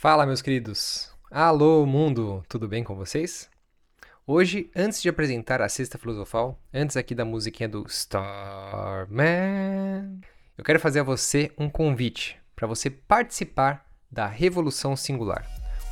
[0.00, 1.10] Fala, meus queridos!
[1.28, 2.44] Alô, mundo!
[2.48, 3.50] Tudo bem com vocês?
[4.24, 8.20] Hoje, antes de apresentar a Sexta Filosofal, antes aqui da musiquinha do Starman,
[10.56, 15.44] eu quero fazer a você um convite para você participar da Revolução Singular,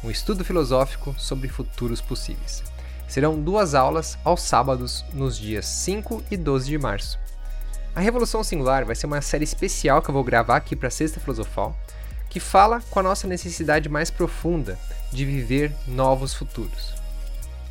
[0.04, 2.62] um estudo filosófico sobre futuros possíveis.
[3.08, 7.18] Serão duas aulas aos sábados, nos dias 5 e 12 de março.
[7.92, 10.92] A Revolução Singular vai ser uma série especial que eu vou gravar aqui para a
[10.92, 11.76] Sexta Filosofal
[12.36, 14.78] que fala com a nossa necessidade mais profunda
[15.10, 16.92] de viver novos futuros.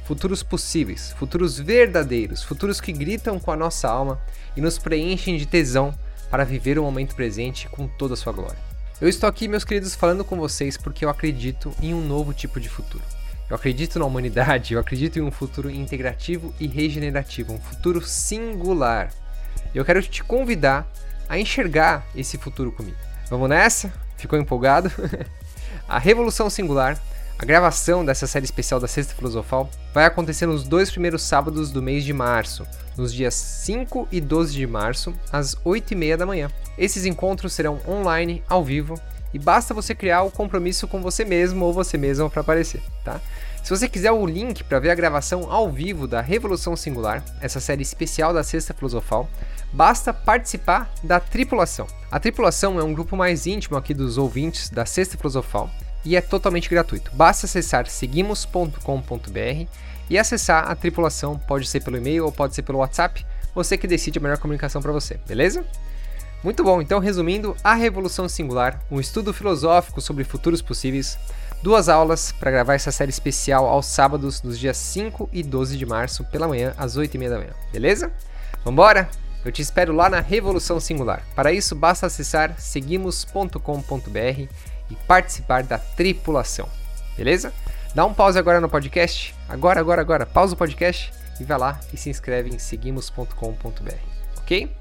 [0.05, 4.20] Futuros possíveis, futuros verdadeiros, futuros que gritam com a nossa alma
[4.57, 5.93] e nos preenchem de tesão
[6.31, 8.57] para viver o momento presente com toda a sua glória.
[8.99, 12.59] Eu estou aqui, meus queridos, falando com vocês porque eu acredito em um novo tipo
[12.59, 13.03] de futuro.
[13.47, 19.13] Eu acredito na humanidade, eu acredito em um futuro integrativo e regenerativo, um futuro singular.
[19.75, 20.91] Eu quero te convidar
[21.29, 22.97] a enxergar esse futuro comigo.
[23.29, 24.04] Vamos nessa?
[24.17, 24.91] Ficou empolgado?
[25.87, 26.99] a Revolução Singular,
[27.37, 31.81] a gravação dessa série especial da Sexta Filosofal, vai acontecer nos dois primeiros sábados do
[31.81, 32.65] mês de março,
[32.98, 36.49] nos dias 5 e 12 de março, às 8 e meia da manhã.
[36.77, 38.99] Esses encontros serão online, ao vivo,
[39.34, 43.20] e basta você criar o compromisso com você mesmo ou você mesma para aparecer, tá?
[43.62, 47.59] Se você quiser o link para ver a gravação ao vivo da Revolução Singular, essa
[47.59, 49.27] série especial da Sexta Filosofal,
[49.76, 51.85] basta participar da tripulação.
[52.09, 55.70] A tripulação é um grupo mais íntimo aqui dos ouvintes da Sexta Filosofal
[56.05, 57.12] e é totalmente gratuito.
[57.13, 59.68] Basta acessar seguimos.com.br
[60.09, 63.87] e acessar a tripulação, pode ser pelo e-mail ou pode ser pelo WhatsApp, você que
[63.87, 65.66] decide a melhor comunicação para você, beleza?
[66.41, 71.18] Muito bom, então resumindo, a Revolução Singular, um estudo filosófico sobre futuros possíveis,
[71.62, 75.85] duas aulas para gravar essa série especial aos sábados, nos dias 5 e 12 de
[75.85, 78.12] março, pela manhã, às 8 e meia da manhã, beleza?
[78.63, 79.09] Vambora?
[79.46, 81.22] Eu te espero lá na Revolução Singular.
[81.35, 84.50] Para isso, basta acessar seguimos.com.br
[84.90, 86.68] e participar da tripulação.
[87.16, 87.53] Beleza?
[87.94, 89.35] Dá um pause agora no podcast.
[89.47, 90.25] Agora, agora, agora.
[90.25, 93.94] Pausa o podcast e vai lá e se inscreve em seguimos.com.br.
[94.40, 94.75] Ok?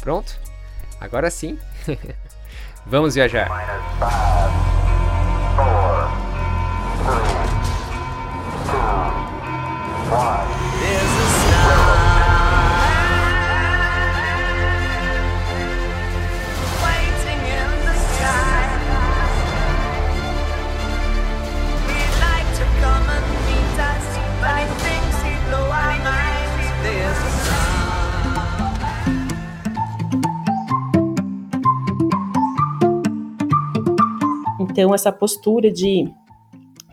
[0.00, 0.40] Pronto?
[0.98, 1.58] Agora sim.
[2.86, 3.48] Vamos viajar.
[3.48, 4.16] Five,
[5.56, 6.08] four,
[7.04, 7.36] three,
[8.64, 10.55] two, one.
[34.76, 36.06] Então, essa postura de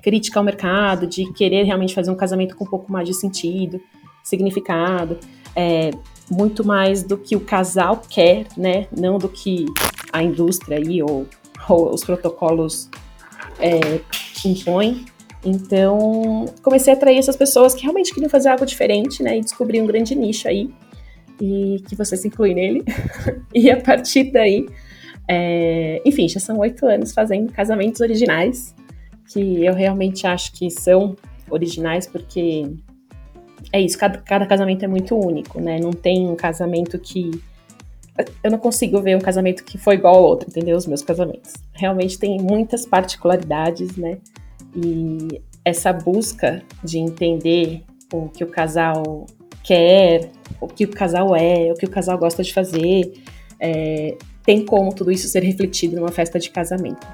[0.02, 3.78] crítica ao mercado, de querer realmente fazer um casamento com um pouco mais de sentido,
[4.24, 5.20] significado,
[5.54, 5.92] é,
[6.32, 8.88] muito mais do que o casal quer, né?
[8.98, 9.66] Não do que
[10.14, 11.28] a indústria aí ou,
[11.68, 12.90] ou os protocolos
[13.60, 14.00] é,
[14.46, 15.04] impõem.
[15.44, 19.38] Então, comecei a atrair essas pessoas que realmente queriam fazer algo diferente, né?
[19.38, 20.74] E descobri um grande nicho aí,
[21.42, 22.86] e que você se inclui nele.
[23.54, 24.68] e a partir daí,
[25.28, 28.76] é, enfim, já são oito anos fazendo casamentos originais,
[29.32, 31.16] que eu realmente acho que são
[31.50, 32.70] originais porque
[33.72, 35.80] é isso, cada, cada casamento é muito único, né?
[35.80, 37.32] Não tem um casamento que.
[38.44, 40.78] Eu não consigo ver um casamento que foi igual ao outro, entendeu?
[40.78, 41.54] Os meus casamentos.
[41.74, 44.20] Realmente tem muitas particularidades, né?
[44.76, 49.26] E essa busca de entender o que o casal
[49.64, 50.30] quer,
[50.62, 53.14] o que o casal é, o que o casal gosta de fazer,
[53.60, 57.06] é, tem como tudo isso ser refletido numa festa de casamento.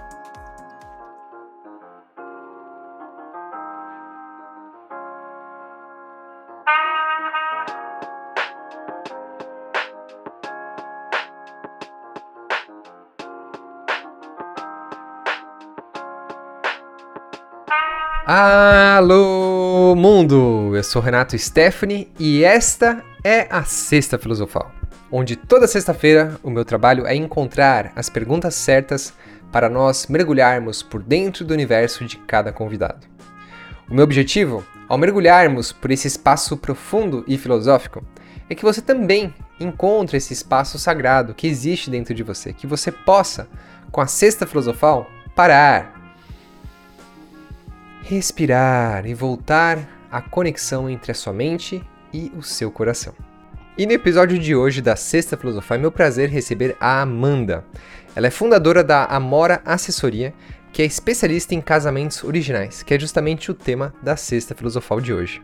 [18.25, 20.75] Alô, mundo!
[20.75, 24.78] Eu sou Renato Stephanie e esta é a Sexta Filosofal
[25.11, 29.13] onde toda sexta-feira o meu trabalho é encontrar as perguntas certas
[29.51, 33.07] para nós mergulharmos por dentro do universo de cada convidado.
[33.89, 38.03] O meu objetivo, ao mergulharmos por esse espaço profundo e filosófico,
[38.49, 42.91] é que você também encontre esse espaço sagrado que existe dentro de você, que você
[42.91, 43.47] possa,
[43.91, 46.13] com a cesta filosofal, parar,
[48.03, 49.79] respirar e voltar
[50.11, 51.83] à conexão entre a sua mente
[52.13, 53.28] e o seu coração.
[53.79, 57.63] E no episódio de hoje da Sexta Filosofia é meu prazer receber a Amanda.
[58.13, 60.33] Ela é fundadora da Amora Assessoria,
[60.73, 65.13] que é especialista em casamentos originais, que é justamente o tema da Sexta Filosofal de
[65.13, 65.41] hoje.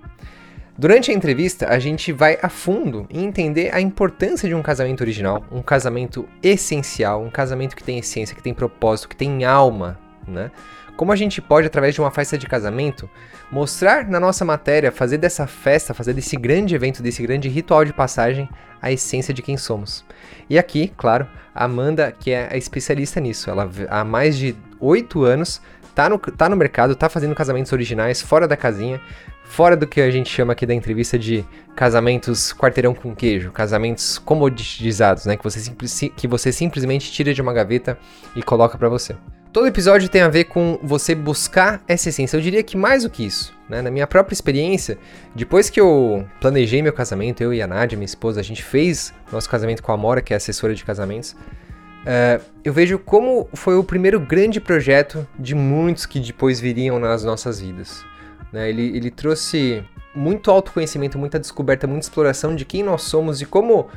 [0.77, 4.99] Durante a entrevista, a gente vai a fundo em entender a importância de um casamento
[4.99, 9.97] original, um casamento essencial, um casamento que tem essência, que tem propósito, que tem alma,
[10.27, 10.51] né?
[10.95, 13.09] Como a gente pode, através de uma festa de casamento,
[13.51, 17.91] mostrar na nossa matéria, fazer dessa festa, fazer desse grande evento, desse grande ritual de
[17.91, 18.49] passagem,
[18.81, 20.05] a essência de quem somos.
[20.49, 25.23] E aqui, claro, a Amanda, que é a especialista nisso, ela há mais de oito
[25.23, 25.61] anos
[25.93, 29.01] tá no, tá no mercado, tá fazendo casamentos originais, fora da casinha,
[29.45, 31.45] fora do que a gente chama aqui da entrevista de
[31.75, 35.37] casamentos quarteirão com queijo, casamentos comoditizados, né?
[35.37, 37.97] Que você, que você simplesmente tira de uma gaveta
[38.35, 39.15] e coloca para você.
[39.55, 42.35] Todo episódio tem a ver com você buscar essa essência.
[42.35, 43.53] Eu diria que mais do que isso.
[43.69, 43.81] Né?
[43.81, 44.97] Na minha própria experiência,
[45.33, 49.13] depois que eu planejei meu casamento, eu e a Nádia, minha esposa, a gente fez
[49.31, 51.31] nosso casamento com a Amora, que é assessora de casamentos.
[51.31, 57.23] Uh, eu vejo como foi o primeiro grande projeto de muitos que depois viriam nas
[57.23, 58.03] nossas vidas.
[58.51, 58.67] Né?
[58.67, 63.87] Ele, ele trouxe muito autoconhecimento, muita descoberta, muita exploração de quem nós somos e como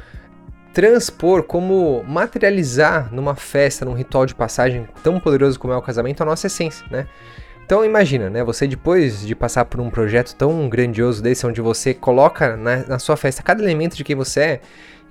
[0.79, 6.23] transpor, como materializar numa festa, num ritual de passagem tão poderoso como é o casamento,
[6.23, 7.09] a nossa essência, né?
[7.67, 8.45] Então imagina, né?
[8.45, 12.99] Você depois de passar por um projeto tão grandioso desse, onde você coloca na, na
[13.01, 14.61] sua festa cada elemento de quem você é,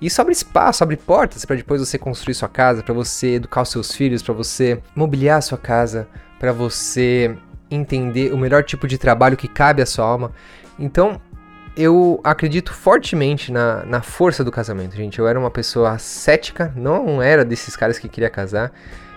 [0.00, 3.68] isso abre espaço, abre portas para depois você construir sua casa, para você educar os
[3.68, 6.08] seus filhos, para você mobiliar a sua casa,
[6.40, 7.36] para você
[7.70, 10.32] entender o melhor tipo de trabalho que cabe à sua alma.
[10.78, 11.20] Então,
[11.78, 15.16] eu acredito fortemente na, na força do casamento, gente.
[15.20, 18.72] Eu era uma pessoa cética, não era desses caras que queria casar.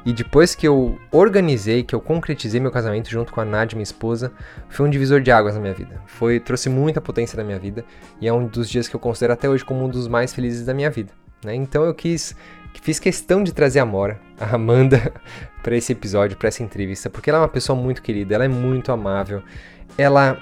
[0.06, 3.84] E depois que eu organizei, que eu concretizei meu casamento junto com a Nádia, minha
[3.84, 4.32] esposa,
[4.70, 6.00] foi um divisor de águas na minha vida.
[6.06, 7.84] Foi trouxe muita potência na minha vida
[8.20, 10.64] e é um dos dias que eu considero até hoje como um dos mais felizes
[10.64, 11.12] da minha vida.
[11.44, 11.56] Né?
[11.56, 12.36] Então eu quis,
[12.80, 15.12] fiz questão de trazer a Mora, a Amanda,
[15.64, 18.48] para esse episódio, para essa entrevista, porque ela é uma pessoa muito querida, ela é
[18.48, 19.42] muito amável,
[19.98, 20.40] ela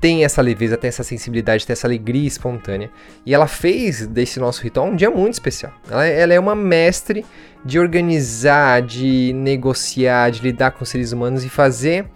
[0.00, 2.90] tem essa leveza, tem essa sensibilidade, tem essa alegria espontânea.
[3.24, 5.72] E ela fez desse nosso ritual um dia muito especial.
[5.90, 7.24] Ela, ela, é uma mestre
[7.64, 12.06] de organizar, de negociar, de lidar com seres humanos e fazer,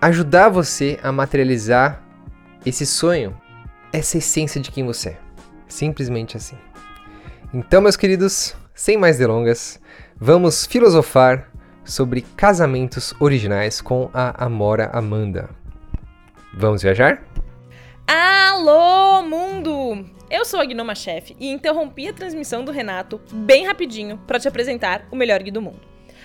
[0.00, 2.02] ajudar você a materializar
[2.64, 3.34] esse sonho,
[3.92, 5.18] essa essência de quem você é.
[5.66, 6.56] Simplesmente assim.
[7.52, 9.80] Então, meus queridos, sem mais delongas,
[10.18, 11.50] vamos filosofar
[11.84, 15.48] sobre casamentos originais com a Amora Amanda.
[16.58, 17.22] Vamos viajar?
[18.04, 20.04] Alô, mundo!
[20.28, 24.48] Eu sou a Gnoma Chef e interrompi a transmissão do Renato bem rapidinho para te
[24.48, 25.78] apresentar o melhor gui do mundo.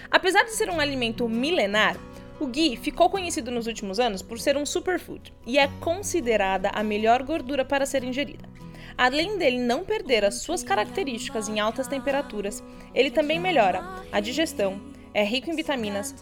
[0.10, 1.98] Apesar de ser um alimento milenar,
[2.40, 6.82] o ghee ficou conhecido nos últimos anos por ser um superfood e é considerada a
[6.82, 8.50] melhor gordura para ser ingerida.
[8.98, 12.64] Além dele não perder as suas características em altas temperaturas,
[12.96, 14.82] ele também melhora a digestão,
[15.14, 16.16] é rico em vitaminas,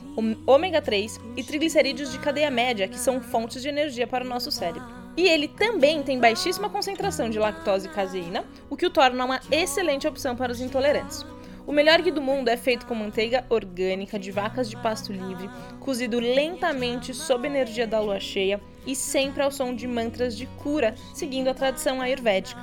[0.45, 4.51] ômega 3 e triglicerídeos de cadeia média, que são fontes de energia para o nosso
[4.51, 4.83] cérebro.
[5.15, 9.41] E ele também tem baixíssima concentração de lactose e caseína, o que o torna uma
[9.51, 11.25] excelente opção para os intolerantes.
[11.65, 15.49] O melhor ghee do mundo é feito com manteiga orgânica de vacas de pasto livre,
[15.79, 20.95] cozido lentamente sob energia da lua cheia e sempre ao som de mantras de cura,
[21.13, 22.59] seguindo a tradição ayurvédica.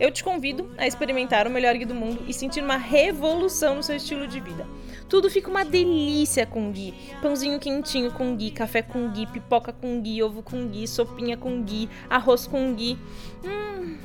[0.00, 3.82] Eu te convido a experimentar o melhor ghee do mundo e sentir uma revolução no
[3.82, 4.66] seu estilo de vida.
[5.08, 6.94] Tudo fica uma delícia com ghee.
[7.22, 11.62] Pãozinho quentinho com ghee, café com ghee, pipoca com ghee, ovo com ghee, sopinha com
[11.62, 12.98] ghee, arroz com ghee.
[13.44, 13.96] Hum,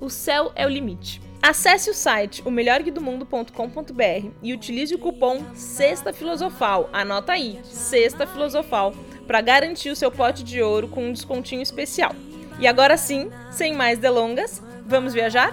[0.00, 1.20] o céu é o limite.
[1.40, 6.88] Acesse o site o melhorguidomundo.com.br e utilize o cupom Sexta Filosofal.
[6.92, 8.92] Anota aí, Sexta Filosofal,
[9.26, 12.14] para garantir o seu pote de ouro com um descontinho especial.
[12.58, 15.52] E agora sim, sem mais delongas, vamos viajar?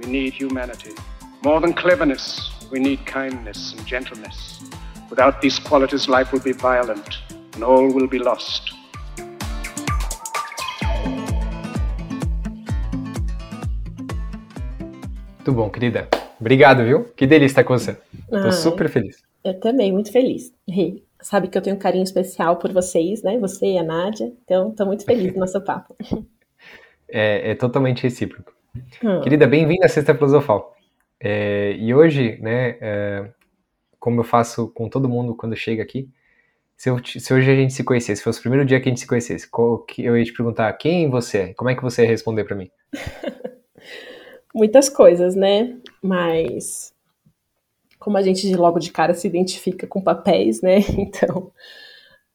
[0.00, 0.92] we need humanity.
[1.42, 4.60] More than cleverness, we need kindness and gentleness.
[5.10, 7.18] Without these qualities, life will be violent
[7.54, 8.72] and all will be lost.
[15.38, 16.08] Muito bom, querida.
[16.38, 17.04] Obrigado, viu?
[17.16, 17.94] Que delícia estar com você.
[18.28, 19.22] Tô ah, super feliz.
[19.42, 20.52] Eu também, muito feliz.
[21.20, 23.38] Sabe que eu tenho um carinho especial por vocês, né?
[23.38, 24.32] Você e a Nádia.
[24.44, 25.96] Então, tô muito feliz no nosso papo.
[27.12, 28.52] É, é totalmente recíproco.
[29.02, 29.20] Hum.
[29.22, 30.76] Querida, bem-vinda à Sexta Filosofal.
[31.18, 33.30] É, e hoje, né, é,
[33.98, 36.08] como eu faço com todo mundo quando chega aqui,
[36.76, 38.90] se, eu, se, hoje a gente se conhecesse, se fosse o primeiro dia que a
[38.90, 39.48] gente se conhecesse,
[39.98, 42.70] eu ia te perguntar quem você é, como é que você ia responder para mim?
[44.54, 45.76] Muitas coisas, né?
[46.02, 46.94] Mas
[47.98, 50.78] como a gente logo de cara se identifica com papéis, né?
[50.96, 51.52] Então,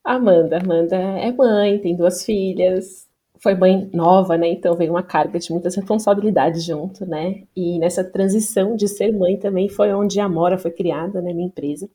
[0.03, 3.07] Amanda, Amanda é mãe, tem duas filhas,
[3.45, 4.47] foi mãe nova, né?
[4.47, 7.43] Então veio uma carga de muitas responsabilidades junto, né?
[7.55, 11.31] E nessa transição de ser mãe também foi onde a Mora foi criada, né?
[11.31, 11.87] Minha empresa.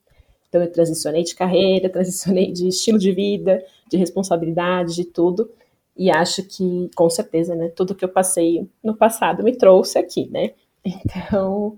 [0.49, 5.51] Então eu transicionei de carreira, transicionei de estilo de vida, de responsabilidade, de tudo.
[5.97, 7.69] E acho que, com certeza, né?
[7.75, 10.53] Tudo que eu passei no passado me trouxe aqui, né?
[10.85, 11.77] Então,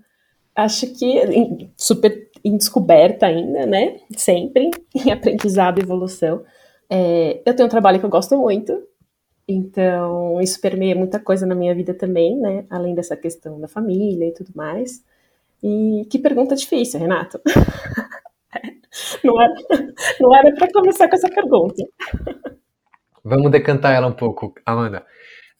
[0.55, 3.97] acho que super em descoberta ainda, né?
[4.19, 6.43] Sempre em aprendizado e evolução.
[6.91, 8.87] É, eu tenho um trabalho que eu gosto muito,
[9.47, 12.65] então isso permeia muita coisa na minha vida também, né?
[12.71, 15.05] Além dessa questão da família e tudo mais.
[15.63, 17.41] E que pergunta difícil, Renato.
[19.23, 19.55] não era,
[20.21, 21.83] não era para começar com essa pergunta.
[23.25, 25.07] Vamos decantar ela um pouco, Amanda.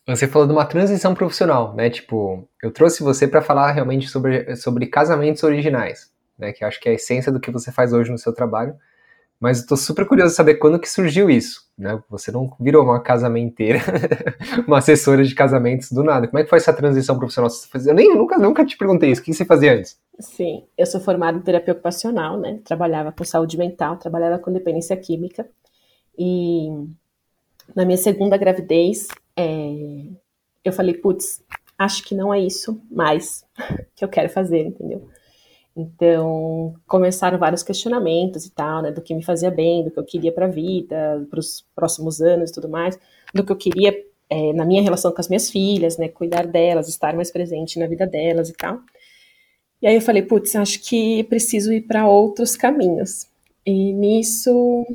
[0.07, 1.89] Você falou de uma transição profissional, né?
[1.89, 6.53] Tipo, eu trouxe você para falar realmente sobre, sobre casamentos originais, né?
[6.53, 8.75] Que acho que é a essência do que você faz hoje no seu trabalho.
[9.43, 12.01] Mas tô super curioso de saber quando que surgiu isso, né?
[12.09, 13.81] Você não virou uma casamenteira,
[14.69, 16.29] uma assessora de casamentos do nada.
[16.29, 17.51] Como é que foi essa transição profissional?
[17.85, 19.21] Eu nem nunca, nunca te perguntei isso.
[19.21, 19.99] O que você fazia antes?
[20.21, 22.61] Sim, eu sou formada em terapia ocupacional, né?
[22.65, 25.45] Trabalhava com saúde mental, trabalhava com dependência química.
[26.17, 26.69] E
[27.75, 30.05] na minha segunda gravidez, é,
[30.65, 31.43] eu falei, putz,
[31.77, 33.45] acho que não é isso mais
[33.97, 35.09] que eu quero fazer, entendeu?
[35.77, 40.05] Então, começaram vários questionamentos e tal, né, do que me fazia bem, do que eu
[40.05, 42.99] queria para a vida, para os próximos anos e tudo mais,
[43.35, 46.89] do que eu queria é, na minha relação com as minhas filhas, né, cuidar delas,
[46.89, 48.81] estar mais presente na vida delas e tal.
[49.81, 53.27] E aí eu falei, putz, acho que preciso ir para outros caminhos.
[53.67, 54.87] E nisso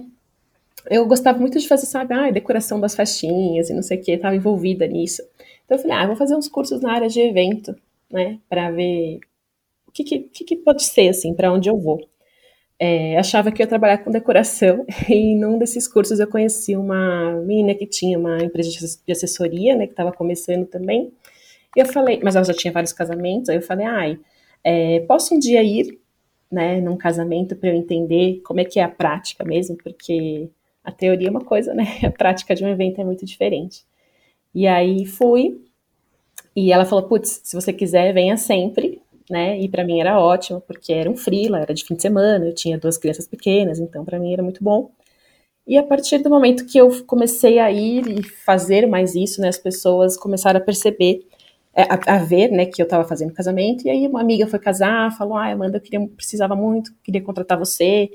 [0.90, 4.12] eu gostava muito de fazer, sabe, ah, decoração das festinhas e não sei o que,
[4.12, 5.22] estava envolvida nisso.
[5.66, 7.76] Então eu falei, ah, vou fazer uns cursos na área de evento,
[8.12, 9.20] né, para ver
[10.04, 12.00] que, que, que, pode ser, assim, para onde eu vou.
[12.80, 17.74] É, achava que ia trabalhar com decoração e num desses cursos eu conheci uma menina
[17.74, 21.12] que tinha uma empresa de assessoria, né, que estava começando também.
[21.76, 24.20] E eu falei, mas ela já tinha vários casamentos, aí eu falei, ai,
[24.64, 26.00] é, posso um dia ir,
[26.52, 30.50] né, num casamento para eu entender como é que é a prática mesmo, porque
[30.84, 31.84] a teoria é uma coisa, né?
[32.04, 33.84] A prática de um evento é muito diferente.
[34.56, 35.62] E aí fui,
[36.56, 39.60] e ela falou: putz, se você quiser, venha sempre, né?
[39.60, 42.56] E para mim era ótimo, porque era um freela, era de fim de semana, eu
[42.56, 44.92] tinha duas crianças pequenas, então para mim era muito bom.
[45.68, 49.50] E a partir do momento que eu comecei a ir e fazer mais isso, né,
[49.50, 51.26] as pessoas começaram a perceber,
[51.76, 53.86] é, a, a ver, né, que eu estava fazendo casamento.
[53.86, 57.58] E aí uma amiga foi casar, falou: "Ah, Amanda, eu queria, precisava muito, queria contratar
[57.60, 58.10] você"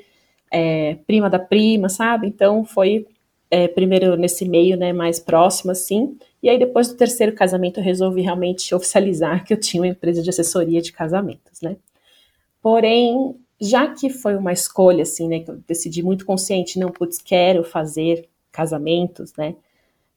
[0.52, 2.26] é, prima da prima, sabe?
[2.28, 3.06] Então foi
[3.50, 6.16] é, primeiro nesse meio, né, mais próximo, assim.
[6.42, 10.22] E aí depois do terceiro casamento eu resolvi realmente oficializar que eu tinha uma empresa
[10.22, 11.76] de assessoria de casamentos, né?
[12.60, 17.18] Porém, já que foi uma escolha, assim, né, que eu decidi muito consciente, não, putz,
[17.18, 19.54] quero fazer casamentos, né?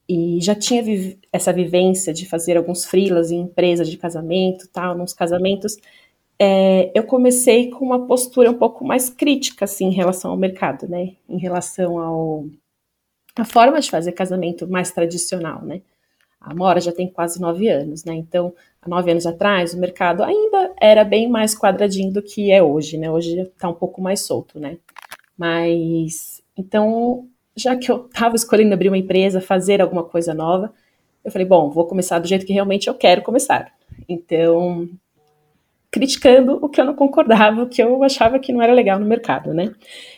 [0.07, 4.97] E já tinha vi essa vivência de fazer alguns frilas em empresas de casamento, tal,
[4.97, 5.77] nos casamentos
[6.39, 10.87] é, eu comecei com uma postura um pouco mais crítica, assim, em relação ao mercado,
[10.87, 11.15] né?
[11.29, 12.45] Em relação ao
[13.37, 15.81] a forma de fazer casamento mais tradicional, né?
[16.45, 18.13] A Mora já tem quase nove anos, né?
[18.13, 22.61] Então, há nove anos atrás, o mercado ainda era bem mais quadradinho do que é
[22.61, 23.09] hoje, né?
[23.09, 24.77] Hoje está um pouco mais solto, né?
[25.35, 30.71] Mas, então, já que eu estava escolhendo abrir uma empresa, fazer alguma coisa nova,
[31.23, 33.73] eu falei, bom, vou começar do jeito que realmente eu quero começar.
[34.07, 34.87] Então,
[35.89, 39.05] criticando o que eu não concordava, o que eu achava que não era legal no
[39.05, 39.73] mercado, né?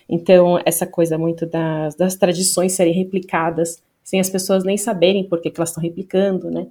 [0.10, 5.42] Então, essa coisa muito das, das tradições serem replicadas, sem as pessoas nem saberem por
[5.42, 6.68] que, que elas estão replicando, né?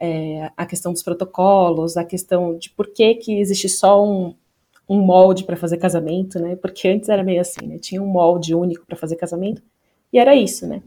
[0.00, 4.32] É, a questão dos protocolos, a questão de por que, que existe só um,
[4.88, 6.54] um molde para fazer casamento, né?
[6.54, 7.78] Porque antes era meio assim, né?
[7.78, 9.60] Tinha um molde único para fazer casamento
[10.12, 10.80] e era isso, né?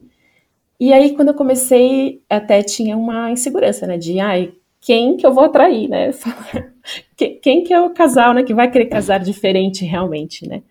[0.79, 3.97] E aí, quando eu comecei, até tinha uma insegurança, né?
[3.97, 6.11] De, ai, quem que eu vou atrair, né?
[7.41, 10.63] quem que é o casal, né, que vai querer casar diferente realmente, né?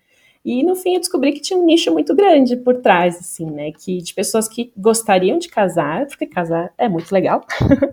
[0.43, 3.71] E no fim eu descobri que tinha um nicho muito grande por trás, assim, né?
[3.71, 7.45] Que de pessoas que gostariam de casar, porque casar é muito legal,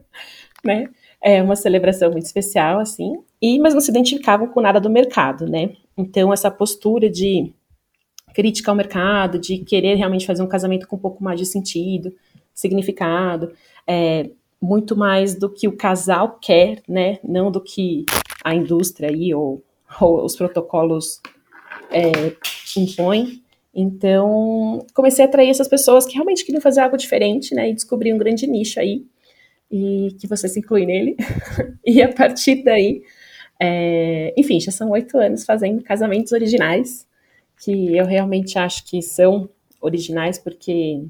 [0.64, 0.88] né?
[1.21, 5.47] É uma celebração muito especial, assim, e mas não se identificavam com nada do mercado,
[5.47, 5.71] né?
[5.97, 7.52] Então essa postura de
[8.35, 12.14] crítica ao mercado, de querer realmente fazer um casamento com um pouco mais de sentido,
[12.55, 13.52] significado,
[13.87, 17.19] é, muito mais do que o casal quer, né?
[17.23, 18.07] Não do que
[18.43, 19.62] a indústria aí ou,
[20.00, 21.21] ou os protocolos
[21.90, 22.37] é,
[22.76, 23.42] impõem.
[23.75, 27.71] Então, comecei a atrair essas pessoas que realmente queriam fazer algo diferente, né?
[27.71, 29.04] E descobri um grande nicho aí,
[29.71, 31.16] e que você se inclui nele.
[31.87, 33.02] e a partir daí,
[33.61, 37.07] É, enfim, já são oito anos fazendo casamentos originais,
[37.62, 39.49] que eu realmente acho que são
[39.80, 41.04] originais, porque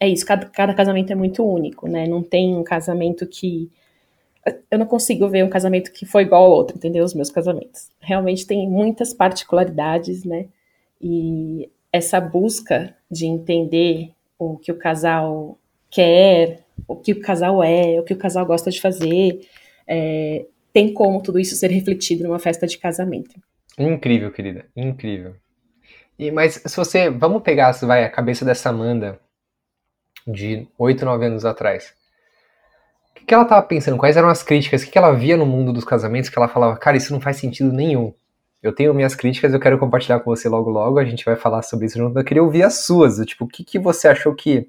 [0.00, 2.06] é isso, cada, cada casamento é muito único, né?
[2.06, 3.70] Não tem um casamento que.
[4.70, 7.04] Eu não consigo ver um casamento que foi igual ao outro, entendeu?
[7.04, 7.88] Os meus casamentos.
[8.00, 10.46] Realmente tem muitas particularidades, né?
[11.00, 15.58] E essa busca de entender o que o casal
[15.90, 19.46] quer, o que o casal é, o que o casal gosta de fazer,
[19.86, 23.40] é, tem como tudo isso ser refletido numa festa de casamento.
[23.78, 25.36] Incrível, querida, incrível.
[26.18, 29.18] E, mas se você, vamos pegar, vai, a cabeça dessa Amanda
[30.26, 31.94] de 8, 9 anos atrás.
[33.14, 33.96] O que, que ela estava pensando?
[33.96, 34.82] Quais eram as críticas?
[34.82, 37.20] O que, que ela via no mundo dos casamentos que ela falava, cara, isso não
[37.20, 38.12] faz sentido nenhum.
[38.62, 41.62] Eu tenho minhas críticas, eu quero compartilhar com você logo logo, a gente vai falar
[41.62, 42.18] sobre isso junto.
[42.18, 44.68] Eu queria ouvir as suas, tipo, o que, que você achou que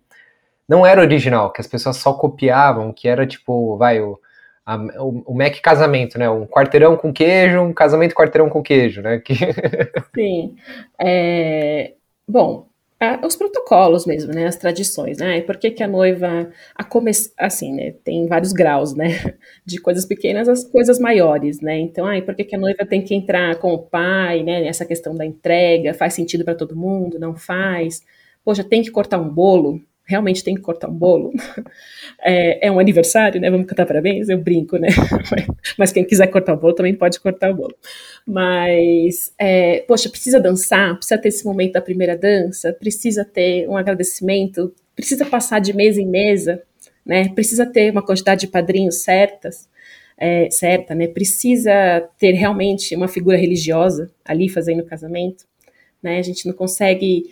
[0.67, 4.19] não era original, que as pessoas só copiavam, que era tipo, vai, o,
[4.65, 6.29] a, o, o Mac casamento, né?
[6.29, 9.19] Um quarteirão com queijo, um casamento quarteirão com queijo, né?
[9.23, 9.35] Que...
[10.15, 10.55] Sim.
[10.99, 11.93] É,
[12.27, 12.67] bom,
[13.23, 16.85] os protocolos mesmo, né, as tradições, né, por que, que a noiva, a
[17.45, 19.07] assim, né, tem vários graus, né,
[19.65, 23.01] de coisas pequenas às coisas maiores, né, então, ai, por que, que a noiva tem
[23.01, 27.19] que entrar com o pai, né, essa questão da entrega, faz sentido para todo mundo,
[27.19, 28.01] não faz,
[28.43, 31.33] poxa, tem que cortar um bolo, realmente tem que cortar um bolo.
[32.27, 33.51] É, é, um aniversário, né?
[33.51, 34.29] Vamos cantar parabéns?
[34.29, 34.87] Eu brinco, né?
[35.77, 37.75] Mas quem quiser cortar o bolo também pode cortar o bolo.
[38.25, 43.77] Mas, é, poxa, precisa dançar, precisa ter esse momento da primeira dança, precisa ter um
[43.77, 46.63] agradecimento, precisa passar de mesa em mesa,
[47.05, 47.29] né?
[47.29, 49.69] Precisa ter uma quantidade de padrinhos certas.
[50.17, 51.07] É, certa, né?
[51.07, 55.45] Precisa ter realmente uma figura religiosa ali fazendo o casamento,
[56.01, 56.17] né?
[56.17, 57.29] A gente não consegue,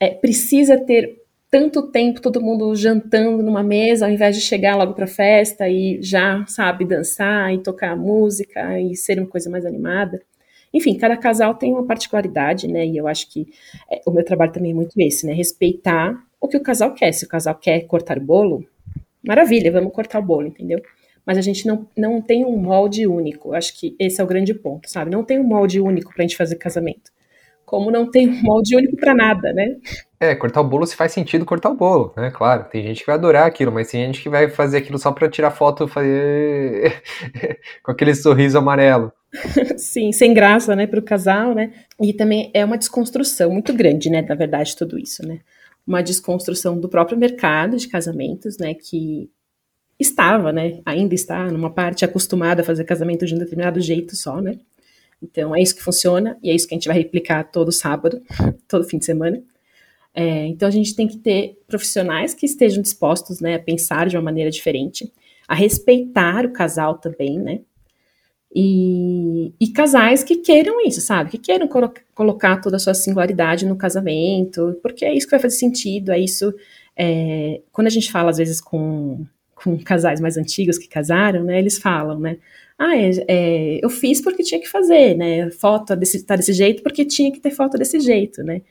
[0.00, 1.25] é, precisa ter
[1.58, 5.98] tanto tempo todo mundo jantando numa mesa, ao invés de chegar logo para festa e
[6.02, 10.20] já, sabe, dançar e tocar música e ser uma coisa mais animada.
[10.74, 12.84] Enfim, cada casal tem uma particularidade, né?
[12.84, 13.46] E eu acho que
[13.90, 15.32] é, o meu trabalho também é muito esse, né?
[15.32, 17.10] Respeitar o que o casal quer.
[17.12, 18.62] Se o casal quer cortar bolo,
[19.26, 20.82] maravilha, vamos cortar o bolo, entendeu?
[21.24, 23.54] Mas a gente não, não tem um molde único.
[23.54, 25.10] Acho que esse é o grande ponto, sabe?
[25.10, 27.15] Não tem um molde único para a gente fazer casamento
[27.66, 29.76] como não tem um molde único para nada, né?
[30.18, 32.30] É, cortar o bolo se faz sentido cortar o bolo, né?
[32.30, 35.10] Claro, tem gente que vai adorar aquilo, mas tem gente que vai fazer aquilo só
[35.10, 37.02] para tirar foto fazer...
[37.82, 39.12] com aquele sorriso amarelo.
[39.76, 41.72] Sim, sem graça, né, para o casal, né?
[42.00, 45.40] E também é uma desconstrução muito grande, né, na verdade, tudo isso, né?
[45.84, 49.28] Uma desconstrução do próprio mercado de casamentos, né, que
[49.98, 54.40] estava, né, ainda está, numa parte acostumada a fazer casamento de um determinado jeito só,
[54.40, 54.58] né?
[55.30, 58.22] Então é isso que funciona e é isso que a gente vai replicar todo sábado,
[58.68, 59.42] todo fim de semana.
[60.14, 64.16] É, então a gente tem que ter profissionais que estejam dispostos né, a pensar de
[64.16, 65.12] uma maneira diferente,
[65.46, 67.60] a respeitar o casal também, né?
[68.54, 71.30] E, e casais que queiram isso, sabe?
[71.32, 75.40] Que queiram colo colocar toda a sua singularidade no casamento, porque é isso que vai
[75.40, 76.54] fazer sentido, é isso.
[76.96, 81.58] É, quando a gente fala, às vezes, com, com casais mais antigos que casaram, né?
[81.58, 82.38] Eles falam, né?
[82.78, 85.50] Ah, é, é, eu fiz porque tinha que fazer, né?
[85.50, 88.62] Foto desse, tá desse jeito porque tinha que ter foto desse jeito, né?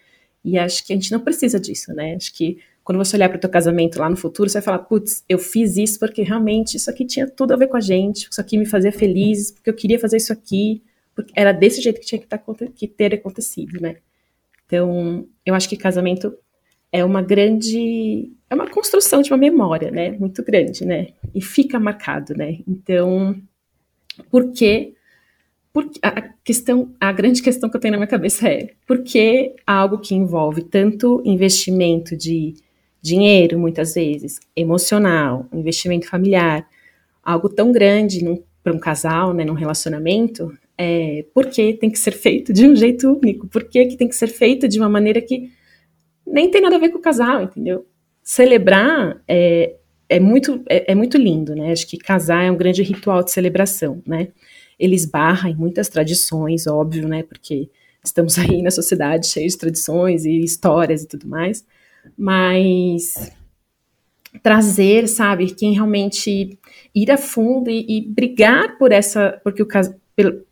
[0.43, 2.15] E acho que a gente não precisa disso, né?
[2.15, 4.79] Acho que quando você olhar para o teu casamento lá no futuro, você vai falar,
[4.79, 8.27] putz, eu fiz isso porque realmente isso aqui tinha tudo a ver com a gente,
[8.29, 10.83] isso aqui me fazia feliz, porque eu queria fazer isso aqui,
[11.15, 12.39] porque era desse jeito que tinha que, tá,
[12.75, 13.97] que ter acontecido, né?
[14.67, 16.37] Então, eu acho que casamento
[16.91, 20.11] é uma grande, é uma construção de uma memória, né?
[20.11, 21.07] Muito grande, né?
[21.33, 22.59] E fica marcado, né?
[22.67, 23.35] Então,
[24.29, 24.93] porque,
[25.73, 29.55] porque a questão, a grande questão que eu tenho na minha cabeça é por que
[29.65, 32.53] algo que envolve tanto investimento de
[33.01, 36.67] dinheiro, muitas vezes, emocional, investimento familiar,
[37.23, 38.19] algo tão grande
[38.63, 42.75] para um casal, né, num relacionamento, é, por que tem que ser feito de um
[42.75, 43.47] jeito único?
[43.47, 45.51] Por que, que tem que ser feito de uma maneira que
[46.25, 47.85] nem tem nada a ver com o casal, entendeu?
[48.23, 49.75] Celebrar é,
[50.07, 51.71] é muito, é, é, muito lindo, né?
[51.71, 54.29] Acho que casar é um grande ritual de celebração, né?
[54.79, 57.23] Ele esbarra em muitas tradições, óbvio, né?
[57.23, 57.69] Porque
[58.03, 61.65] estamos aí na sociedade cheia de tradições e histórias e tudo mais,
[62.17, 63.31] mas
[64.43, 66.59] trazer, sabe, quem realmente
[66.93, 69.67] ir a fundo e, e brigar por essa, porque o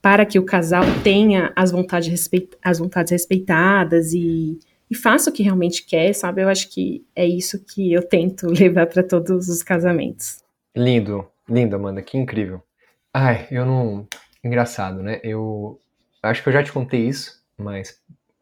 [0.02, 5.34] para que o casal tenha as vontades, respeit, as vontades respeitadas e e faça o
[5.34, 6.41] que realmente quer, sabe?
[6.41, 10.43] Eu acho que é isso que eu tento levar para todos os casamentos.
[10.76, 12.62] Lindo, lindo, Amanda, que incrível.
[13.13, 14.08] Ai, eu não.
[14.43, 15.19] Engraçado, né?
[15.24, 15.80] Eu
[16.22, 18.02] acho que eu já te contei isso, mas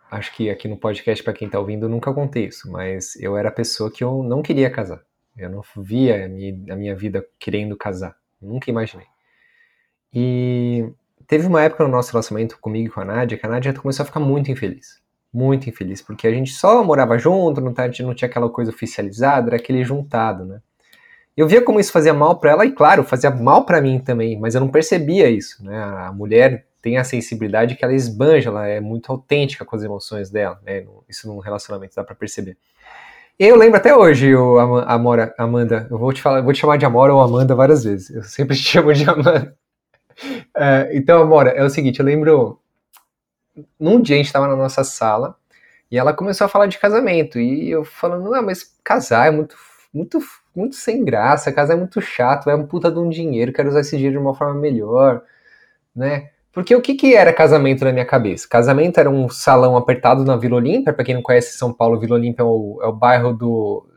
[0.09, 3.37] acho que aqui no podcast, para quem tá ouvindo, eu nunca contei isso, mas eu
[3.37, 5.01] era a pessoa que eu não queria casar.
[5.37, 8.15] Eu não via a minha, a minha vida querendo casar.
[8.41, 9.07] Nunca imaginei.
[10.13, 10.91] E
[11.27, 14.03] teve uma época no nosso relacionamento comigo e com a Nádia que a Nádia começou
[14.03, 15.01] a ficar muito infeliz.
[15.33, 18.49] Muito infeliz, porque a gente só morava junto, não, tá, a gente não tinha aquela
[18.49, 20.59] coisa oficializada, era aquele juntado, né?
[21.35, 24.37] Eu via como isso fazia mal para ela e, claro, fazia mal para mim também,
[24.37, 25.81] mas eu não percebia isso, né?
[25.81, 30.29] A mulher tem a sensibilidade que ela esbanja, ela é muito autêntica com as emoções
[30.29, 30.85] dela, né?
[31.07, 32.57] Isso num relacionamento dá para perceber.
[33.39, 36.85] Eu lembro até hoje, o Amora, Amanda, eu vou te falar, vou te chamar de
[36.85, 38.09] Amora ou Amanda várias vezes.
[38.11, 39.55] Eu sempre te chamo de Amanda.
[40.55, 42.60] É, então, Amora, é o seguinte, eu lembro.
[43.79, 45.35] Num dia a gente estava na nossa sala
[45.89, 47.39] e ela começou a falar de casamento.
[47.39, 49.55] E eu falando, não, mas casar é muito,
[49.93, 50.19] muito,
[50.55, 53.81] muito sem graça, casar é muito chato, é um puta de um dinheiro, quero usar
[53.81, 55.23] esse dinheiro de uma forma melhor,
[55.95, 56.29] né?
[56.53, 58.47] Porque o que, que era casamento na minha cabeça?
[58.47, 60.91] Casamento era um salão apertado na Vila Olímpia.
[60.93, 63.87] Para quem não conhece São Paulo, Vila Olímpia é o, é o bairro do,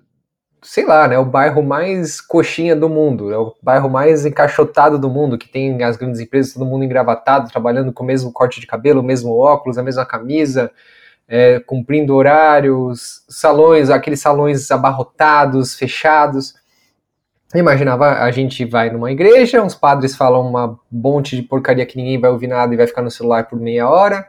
[0.65, 5.11] sei lá, né, o bairro mais coxinha do mundo, é o bairro mais encaixotado do
[5.11, 8.67] mundo, que tem as grandes empresas, todo mundo engravatado, trabalhando com o mesmo corte de
[8.67, 10.73] cabelo, o mesmo óculos, a mesma camisa,
[11.29, 16.55] é, cumprindo horários, salões, aqueles salões abarrotados, fechados.
[17.55, 22.19] Imaginava, a gente vai numa igreja, uns padres falam uma monte de porcaria que ninguém
[22.19, 24.27] vai ouvir nada e vai ficar no celular por meia hora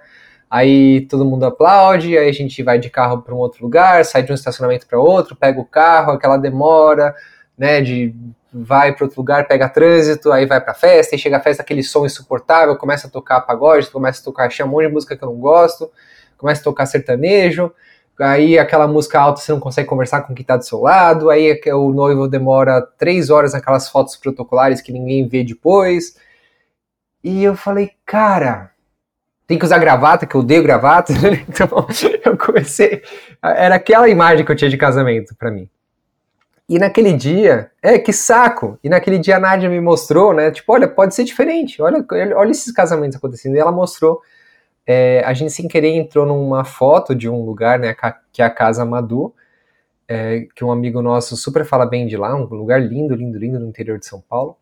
[0.49, 4.23] aí todo mundo aplaude, aí a gente vai de carro para um outro lugar, sai
[4.23, 7.15] de um estacionamento para outro, pega o carro, aquela demora,
[7.58, 8.13] né, de
[8.58, 11.84] vai para outro lugar, pega trânsito, aí vai para festa, e chega a festa aquele
[11.84, 15.29] som insuportável, começa a tocar pagode, começa a tocar um monte de música que eu
[15.29, 15.91] não gosto,
[16.38, 17.71] começa a tocar sertanejo,
[18.17, 21.60] aí aquela música alta você não consegue conversar com quem está do seu lado, aí
[21.73, 26.15] o noivo demora três horas naquelas fotos protocolares que ninguém vê depois.
[27.21, 28.71] E eu falei, cara,
[29.47, 31.13] tem que usar gravata, que eu odeio gravata.
[31.47, 31.88] então
[32.23, 33.01] eu comecei.
[33.41, 35.69] Era aquela imagem que eu tinha de casamento para mim.
[36.67, 38.79] E naquele dia, é, que saco!
[38.84, 40.49] E naquele dia a Nádia me mostrou, né?
[40.49, 42.03] Tipo, olha, pode ser diferente, olha,
[42.36, 43.55] olha esses casamentos acontecendo.
[43.55, 44.21] E ela mostrou.
[44.88, 47.95] É, a gente sem querer entrou numa foto de um lugar, né?
[48.31, 49.34] Que é a Casa Madu,
[50.08, 53.60] é, que um amigo nosso super fala bem de lá, um lugar lindo, lindo, lindo
[53.60, 54.58] no interior de São Paulo.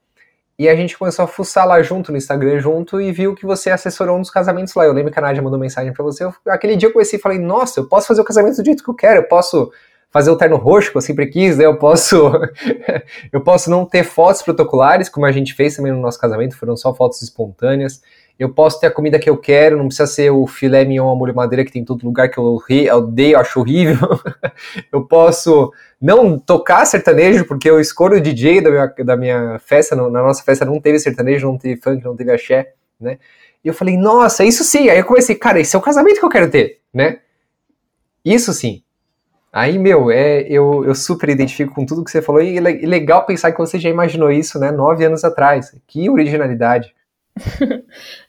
[0.58, 3.72] E a gente começou a fuçar lá junto, no Instagram junto, e viu que você
[3.72, 4.86] assessorou um dos casamentos lá.
[4.86, 6.24] Eu lembro que a Nádia mandou mensagem para você.
[6.24, 8.84] Eu, aquele dia eu comecei e falei, nossa, eu posso fazer o casamento do jeito
[8.84, 9.72] que eu quero, eu posso
[10.12, 11.66] fazer o terno roxo que eu sempre quis, né?
[11.66, 12.32] Eu posso,
[13.34, 16.78] eu posso não ter fotos protocolares, como a gente fez também no nosso casamento, foram
[16.78, 18.00] só fotos espontâneas.
[18.38, 21.16] Eu posso ter a comida que eu quero, não precisa ser o filé mignon a
[21.16, 22.60] molho madeira que tem em todo lugar que eu
[22.94, 24.20] odeio, acho horrível.
[24.92, 29.96] eu posso não tocar sertanejo, porque eu escolho o DJ da minha, da minha festa,
[29.96, 33.20] na nossa festa não teve sertanejo, não teve funk, não teve axé, né?
[33.64, 34.90] E eu falei, nossa, isso sim.
[34.90, 37.20] Aí eu comecei, cara, esse é o casamento que eu quero ter, né?
[38.26, 38.84] Isso sim.
[39.52, 43.24] Aí, meu, é, eu, eu super identifico com tudo que você falou e, e legal
[43.24, 45.76] pensar que você já imaginou isso, né, nove anos atrás.
[45.86, 46.94] Que originalidade.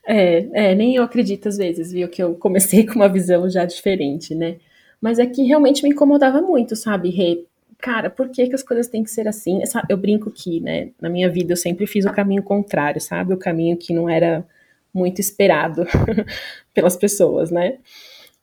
[0.06, 3.64] é, é, nem eu acredito às vezes, viu, que eu comecei com uma visão já
[3.64, 4.56] diferente, né?
[5.00, 7.44] Mas é que realmente me incomodava muito, sabe, Rê?
[7.78, 9.60] Cara, por que, que as coisas têm que ser assim?
[9.88, 13.34] Eu brinco que, né, na minha vida eu sempre fiz o caminho contrário, sabe?
[13.34, 14.46] O caminho que não era
[14.92, 15.84] muito esperado
[16.72, 17.78] pelas pessoas, né?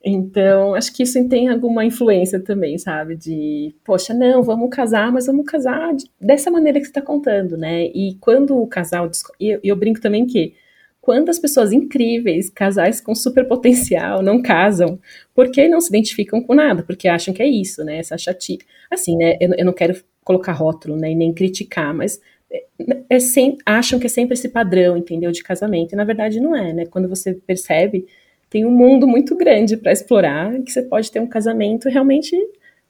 [0.03, 3.15] Então, acho que isso tem alguma influência também, sabe?
[3.15, 7.85] De, poxa, não, vamos casar, mas vamos casar dessa maneira que você está contando, né?
[7.85, 9.09] E quando o casal.
[9.39, 10.55] E eu, eu, brinco também que
[10.99, 14.99] quando as pessoas incríveis, casais com super potencial, não casam,
[15.35, 17.97] porque não se identificam com nada, porque acham que é isso, né?
[17.97, 18.65] Essa chatice.
[18.89, 19.37] Assim, né?
[19.39, 21.11] Eu, eu não quero colocar rótulo, né?
[21.11, 22.19] E nem criticar, mas
[22.51, 22.63] é,
[23.09, 25.31] é sem, acham que é sempre esse padrão, entendeu?
[25.31, 25.93] De casamento.
[25.93, 26.85] E na verdade não é, né?
[26.87, 28.07] Quando você percebe
[28.51, 32.35] tem um mundo muito grande para explorar, que você pode ter um casamento realmente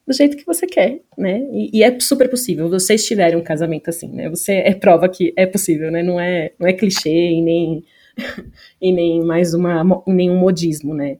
[0.07, 1.39] do jeito que você quer, né?
[1.53, 2.67] E, e, é super possível.
[2.67, 4.27] Vocês tiverem um casamento assim, né?
[4.27, 6.01] Você é prova que é possível, né?
[6.01, 7.85] Não é, não é clichê e nem
[8.81, 11.19] e nem mais uma nenhum modismo, né?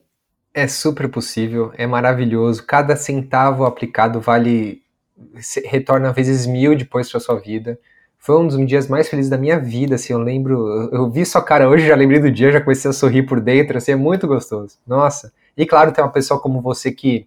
[0.52, 2.66] É super possível, é maravilhoso.
[2.66, 4.82] Cada centavo aplicado vale
[5.64, 7.78] retorna vezes mil depois para sua vida.
[8.22, 11.42] Foi um dos dias mais felizes da minha vida, assim, eu lembro, eu vi sua
[11.42, 14.28] cara hoje, já lembrei do dia, já comecei a sorrir por dentro, assim, é muito
[14.28, 14.78] gostoso.
[14.86, 15.32] Nossa.
[15.56, 17.26] E claro, tem uma pessoa como você que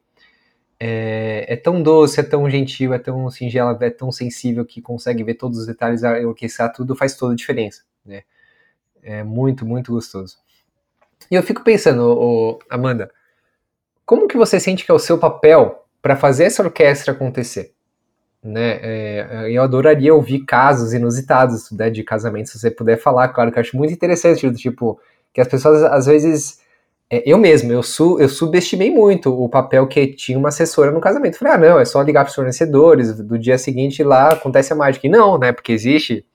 [0.80, 5.22] é, é, tão doce, é tão gentil, é tão singela, é tão sensível que consegue
[5.22, 8.24] ver todos os detalhes, orquestrar tudo, faz toda a diferença, né?
[9.04, 10.38] É muito, muito gostoso.
[11.30, 13.12] E eu fico pensando, ô, Amanda,
[14.06, 17.75] como que você sente que é o seu papel para fazer essa orquestra acontecer?
[18.46, 18.80] Né?
[18.82, 23.58] É, eu adoraria ouvir casos inusitados né, de casamento, se você puder falar, claro, que
[23.58, 25.00] eu acho muito interessante, tipo,
[25.34, 26.64] que as pessoas às vezes.
[27.10, 31.00] É, eu mesmo, eu, su, eu subestimei muito o papel que tinha uma assessora no
[31.00, 31.38] casamento.
[31.38, 34.76] Falei, ah, não, é só ligar para os fornecedores, do dia seguinte lá acontece a
[34.76, 35.06] mágica.
[35.06, 35.52] E não, né?
[35.52, 36.26] Porque existe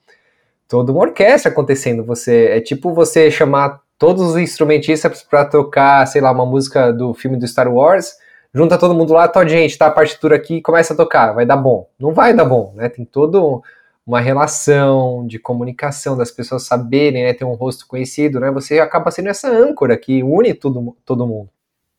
[0.68, 2.04] toda uma orquestra acontecendo.
[2.04, 7.12] Você é tipo você chamar todos os instrumentistas para tocar, sei lá, uma música do
[7.12, 8.14] filme do Star Wars,
[8.54, 11.46] junta todo mundo lá, Todd, gente, tá a partitura aqui e começa a tocar, vai
[11.46, 11.88] dar bom.
[11.98, 12.88] Não vai dar bom, né?
[12.88, 13.62] Tem todo
[14.06, 18.50] uma relação de comunicação das pessoas saberem, né, ter um rosto conhecido, né?
[18.50, 21.48] Você acaba sendo essa âncora que une todo, todo mundo.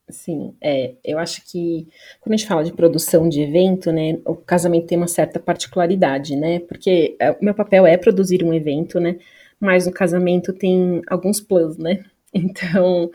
[0.10, 1.88] Sim, é, eu acho que
[2.20, 6.36] quando a gente fala de produção de evento, né, o casamento tem uma certa particularidade,
[6.36, 9.18] né, porque é, o meu papel é produzir um evento, né,
[9.60, 13.10] mas no casamento tem alguns plus, né, então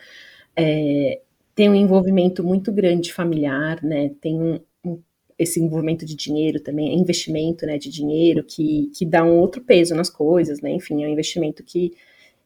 [0.56, 1.20] é,
[1.56, 5.02] tem um envolvimento muito grande familiar, né, tem um, um,
[5.38, 9.94] esse envolvimento de dinheiro também, investimento, né, de dinheiro que, que dá um outro peso
[9.96, 11.94] nas coisas, né, enfim, é um investimento que,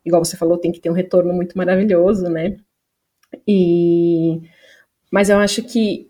[0.06, 2.56] igual você falou, tem que ter um retorno muito maravilhoso, né,
[3.46, 4.40] e,
[5.10, 6.08] mas eu acho que,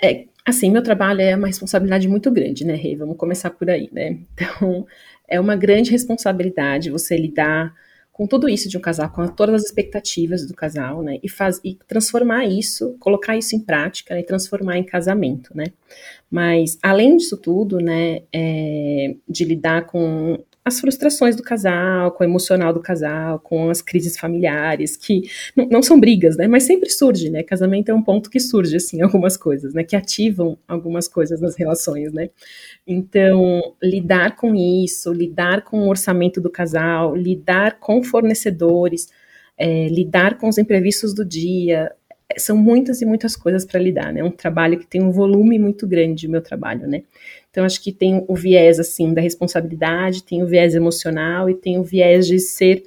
[0.00, 2.96] é, é, assim, meu trabalho é uma responsabilidade muito grande, né, Rei?
[2.96, 4.18] Vamos começar por aí, né?
[4.32, 4.86] Então,
[5.28, 7.74] é uma grande responsabilidade você lidar
[8.18, 11.20] com tudo isso de um casal, com todas as expectativas do casal, né?
[11.22, 15.66] E, faz, e transformar isso, colocar isso em prática né, e transformar em casamento, né?
[16.28, 20.36] Mas, além disso tudo, né, é, de lidar com
[20.68, 25.22] as frustrações do casal, com o emocional do casal, com as crises familiares, que
[25.56, 26.46] não, não, são brigas, né?
[26.46, 27.42] Mas sempre surge, né?
[27.42, 29.82] Casamento é um ponto que surge, assim, algumas coisas, né?
[29.82, 32.30] Que ativam algumas coisas nas relações, né?
[32.86, 39.08] Então, lidar com isso, lidar com o orçamento do casal, lidar com fornecedores,
[39.56, 41.92] é, lidar com os imprevistos do dia,
[42.36, 44.20] são muitas e muitas coisas para lidar, né?
[44.20, 47.02] É um trabalho que tem um volume muito grande, o meu trabalho, né?
[47.50, 51.78] Então, acho que tem o viés, assim, da responsabilidade, tem o viés emocional e tem
[51.78, 52.82] o viés de ser,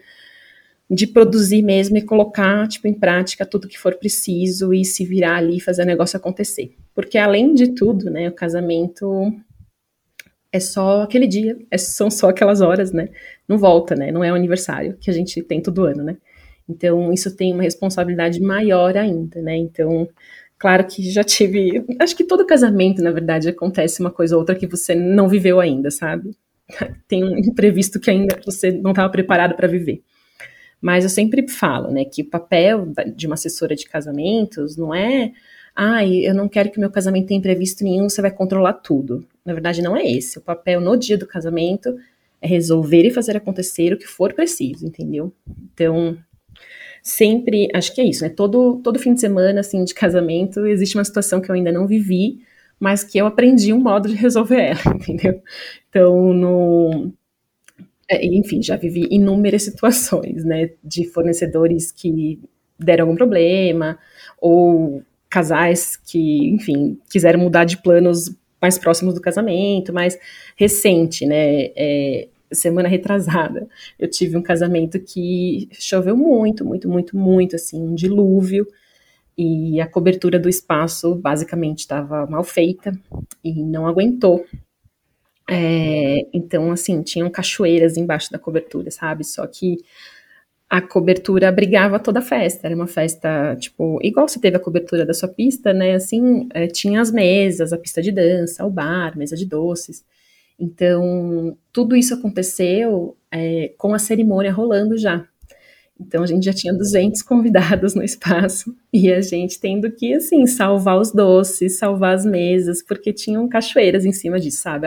[0.89, 5.38] de produzir mesmo e colocar, tipo, em prática tudo que for preciso e se virar
[5.38, 6.76] ali e fazer o negócio acontecer.
[6.93, 9.34] Porque, além de tudo, né, o casamento
[10.52, 13.10] é só aquele dia, é, são só aquelas horas, né?
[13.47, 14.12] Não volta, né?
[14.12, 16.17] Não é o aniversário que a gente tem todo ano, né?
[16.67, 19.56] Então, isso tem uma responsabilidade maior ainda, né?
[19.56, 20.08] Então,
[20.62, 21.84] claro que já tive.
[22.00, 25.60] Acho que todo casamento, na verdade, acontece uma coisa ou outra que você não viveu
[25.60, 26.38] ainda, sabe?
[27.10, 30.04] Tem um imprevisto que ainda você não estava preparado para viver.
[30.80, 35.32] Mas eu sempre falo, né, que o papel de uma assessora de casamentos não é,
[35.76, 39.26] ah, eu não quero que meu casamento tenha imprevisto nenhum, você vai controlar tudo.
[39.43, 40.38] Na verdade, não é esse.
[40.38, 41.95] O papel no dia do casamento
[42.39, 45.34] é resolver e fazer acontecer o que for preciso, entendeu?
[45.74, 46.17] Então,
[47.02, 48.30] sempre, acho que é isso, né?
[48.30, 51.88] Todo, todo fim de semana, assim, de casamento, existe uma situação que eu ainda não
[51.88, 52.40] vivi,
[52.80, 55.42] mas que eu aprendi um modo de resolver ela, entendeu?
[55.90, 57.12] Então, no,
[58.10, 62.40] é, enfim, já vivi inúmeras situações, né, de fornecedores que
[62.78, 63.98] deram algum problema,
[64.40, 70.20] ou casais que, enfim, quiseram mudar de planos mais próximos do casamento, mais
[70.58, 73.68] recente, né, é, semana retrasada,
[74.00, 78.68] eu tive um casamento que choveu muito, muito, muito, muito, assim, um dilúvio,
[79.38, 82.92] e a cobertura do espaço basicamente estava mal feita
[83.44, 84.46] e não aguentou.
[85.50, 89.24] É, então, assim, tinham cachoeiras embaixo da cobertura, sabe?
[89.24, 89.78] Só que
[90.70, 92.68] a cobertura abrigava toda a festa.
[92.68, 95.96] Era uma festa, tipo, igual você teve a cobertura da sua pista, né?
[95.96, 100.06] Assim, é, tinha as mesas, a pista de dança, o bar, mesa de doces.
[100.62, 105.28] Então, tudo isso aconteceu é, com a cerimônia rolando já.
[106.00, 110.45] Então, a gente já tinha 200 convidados no espaço e a gente tendo que, assim,
[110.45, 114.86] salvar os doces, salvar as mesas, porque tinham cachoeiras em cima disso, sabe?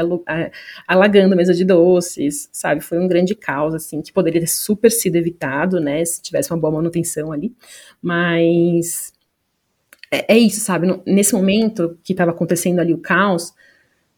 [0.87, 2.81] Alagando a mesa de doces, sabe?
[2.81, 6.05] Foi um grande caos, assim, que poderia ter super sido evitado, né?
[6.05, 7.53] Se tivesse uma boa manutenção ali.
[8.01, 9.13] Mas
[10.09, 11.03] é, é isso, sabe?
[11.05, 13.53] Nesse momento que estava acontecendo ali o caos,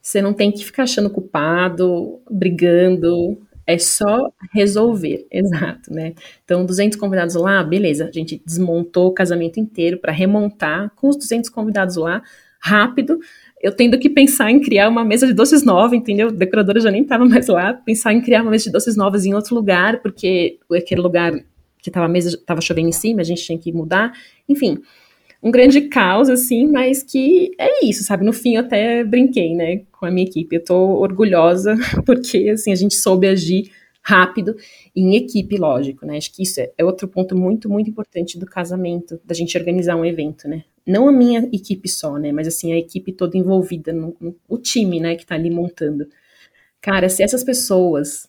[0.07, 6.15] você não tem que ficar achando culpado, brigando, é só resolver, exato, né?
[6.45, 11.17] Então, 200 convidados lá, beleza, a gente desmontou o casamento inteiro para remontar com os
[11.17, 12.23] 200 convidados lá,
[12.61, 13.19] rápido.
[13.61, 16.29] Eu tendo que pensar em criar uma mesa de doces nova, entendeu?
[16.29, 19.27] A decoradora já nem estava mais lá, pensar em criar uma mesa de doces novas
[19.27, 21.33] em outro lugar, porque aquele lugar
[21.81, 24.13] que tava a mesa estava chovendo em cima, a gente tinha que mudar.
[24.49, 24.79] Enfim,
[25.43, 28.25] um grande caos, assim, mas que é isso, sabe?
[28.25, 30.57] No fim, eu até brinquei, né, com a minha equipe.
[30.57, 31.75] Eu tô orgulhosa,
[32.07, 34.57] porque, assim, a gente soube agir rápido
[34.95, 36.17] em equipe, lógico, né?
[36.17, 39.97] Acho que isso é, é outro ponto muito, muito importante do casamento, da gente organizar
[39.97, 40.65] um evento, né?
[40.87, 42.31] Não a minha equipe só, né?
[42.31, 46.07] Mas, assim, a equipe toda envolvida, no, no o time, né, que tá ali montando.
[46.81, 48.29] Cara, se essas pessoas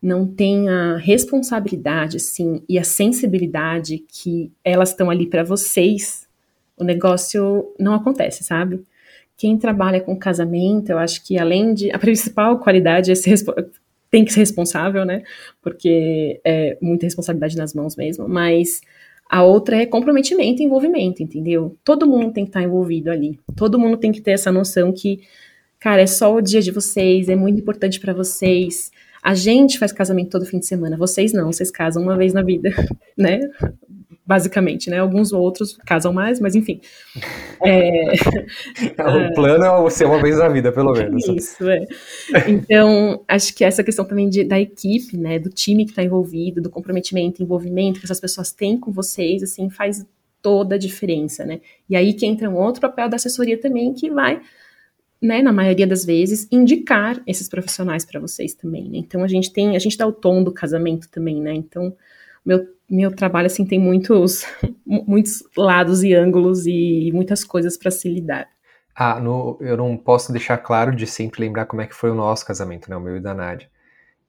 [0.00, 6.28] não têm a responsabilidade, assim, e a sensibilidade que elas estão ali para vocês
[6.78, 8.84] o negócio não acontece, sabe?
[9.38, 11.90] Quem trabalha com casamento, eu acho que além de.
[11.92, 13.38] A principal qualidade é ser
[14.10, 15.22] tem que ser responsável, né?
[15.62, 18.80] Porque é muita responsabilidade nas mãos mesmo, mas
[19.28, 21.76] a outra é comprometimento e envolvimento, entendeu?
[21.84, 23.38] Todo mundo tem que estar envolvido ali.
[23.54, 25.20] Todo mundo tem que ter essa noção que,
[25.78, 28.90] cara, é só o dia de vocês, é muito importante para vocês.
[29.28, 32.40] A gente faz casamento todo fim de semana, vocês não, vocês casam uma vez na
[32.40, 32.70] vida,
[33.14, 33.40] né?
[34.24, 34.98] basicamente, né?
[34.98, 36.80] Alguns outros casam mais, mas enfim.
[37.62, 38.12] É,
[39.30, 41.26] o plano é ser uma vez na vida, pelo menos.
[41.28, 41.84] Isso, é.
[42.46, 45.38] Então, acho que essa questão também de, da equipe, né?
[45.38, 49.68] Do time que está envolvido, do comprometimento, envolvimento que essas pessoas têm com vocês, assim,
[49.68, 50.06] faz
[50.40, 51.60] toda a diferença, né?
[51.88, 54.40] E aí que entra um outro papel da assessoria também, que vai
[55.20, 58.98] né, na maioria das vezes, indicar esses profissionais para vocês também, né?
[58.98, 61.52] Então a gente tem, a gente dá o tom do casamento também, né?
[61.54, 61.94] Então,
[62.44, 64.46] meu meu trabalho assim tem muitos
[64.86, 68.48] muitos lados e ângulos e muitas coisas para se lidar.
[68.94, 72.14] Ah, no, eu não posso deixar claro de sempre lembrar como é que foi o
[72.14, 73.70] nosso casamento, né, o meu e da Nádia.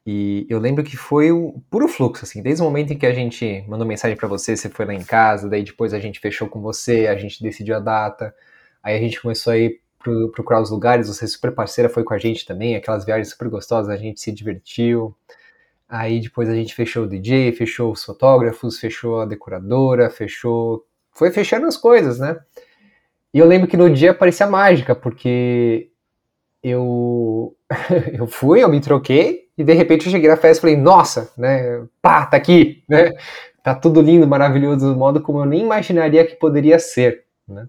[0.05, 3.13] E eu lembro que foi o puro fluxo, assim, desde o momento em que a
[3.13, 6.47] gente mandou mensagem para você, você foi lá em casa, daí depois a gente fechou
[6.47, 8.33] com você, a gente decidiu a data,
[8.83, 12.13] aí a gente começou a ir pro, procurar os lugares, você super parceira foi com
[12.13, 15.15] a gente também, aquelas viagens super gostosas, a gente se divertiu.
[15.87, 20.85] Aí depois a gente fechou o DJ, fechou os fotógrafos, fechou a decoradora, fechou.
[21.11, 22.39] Foi fechando as coisas, né?
[23.33, 25.89] E eu lembro que no dia parecia mágica, porque
[26.63, 27.55] eu
[28.13, 31.31] eu fui, eu me troquei, e de repente eu cheguei na festa e falei, nossa,
[31.37, 31.85] né?
[32.01, 33.11] Pá, tá aqui, né?
[33.63, 37.67] Tá tudo lindo, maravilhoso, do modo como eu nem imaginaria que poderia ser, né?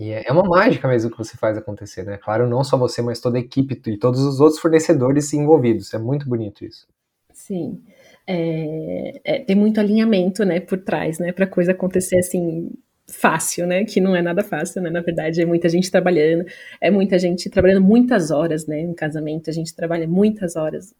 [0.00, 2.16] E é, é uma mágica mesmo que você faz acontecer, né?
[2.16, 5.92] Claro, não só você, mas toda a equipe e todos os outros fornecedores envolvidos.
[5.92, 6.88] É muito bonito isso.
[7.34, 7.82] Sim.
[8.26, 12.70] É, é, tem muito alinhamento, né, por trás, né, para coisa acontecer assim
[13.08, 16.44] fácil, né, que não é nada fácil, né, na verdade é muita gente trabalhando,
[16.80, 20.94] é muita gente trabalhando muitas horas, né, em casamento a gente trabalha muitas horas,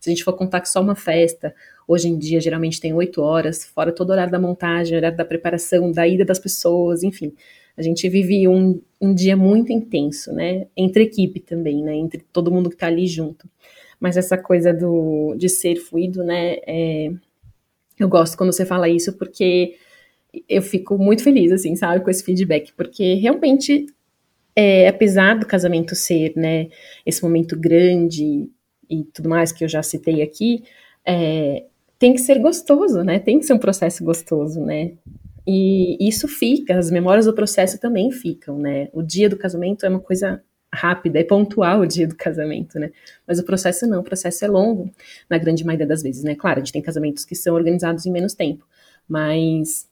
[0.00, 1.54] se a gente for contar que só uma festa,
[1.86, 5.24] hoje em dia geralmente tem oito horas, fora todo o horário da montagem, horário da
[5.24, 7.34] preparação, da ida das pessoas, enfim,
[7.76, 12.50] a gente vive um, um dia muito intenso, né, entre equipe também, né, entre todo
[12.50, 13.48] mundo que está ali junto
[14.00, 16.56] mas essa coisa do, de ser fluido, né?
[16.66, 17.12] É,
[17.98, 19.76] eu gosto quando você fala isso, porque
[20.48, 23.86] eu fico muito feliz, assim, sabe, com esse feedback, porque realmente,
[24.56, 26.68] é, apesar do casamento ser, né,
[27.04, 28.48] esse momento grande
[28.88, 30.64] e tudo mais que eu já citei aqui,
[31.04, 31.64] é,
[31.98, 33.18] tem que ser gostoso, né?
[33.18, 34.92] Tem que ser um processo gostoso, né?
[35.52, 38.88] E isso fica, as memórias do processo também ficam, né?
[38.92, 40.40] O dia do casamento é uma coisa
[40.72, 42.92] rápida e pontual o dia do casamento, né?
[43.26, 44.92] Mas o processo não, o processo é longo,
[45.28, 46.36] na grande maioria das vezes, né?
[46.36, 48.64] Claro, a gente tem casamentos que são organizados em menos tempo,
[49.08, 49.88] mas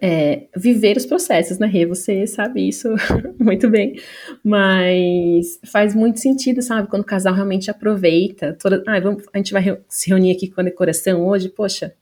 [0.00, 1.86] é, viver os processos, né, Rê?
[1.86, 2.88] Você sabe isso
[3.38, 4.00] muito bem,
[4.42, 6.88] mas faz muito sentido, sabe?
[6.88, 10.60] Quando o casal realmente aproveita, toda, ah, vamos, a gente vai se reunir aqui com
[10.60, 11.94] a decoração hoje, poxa,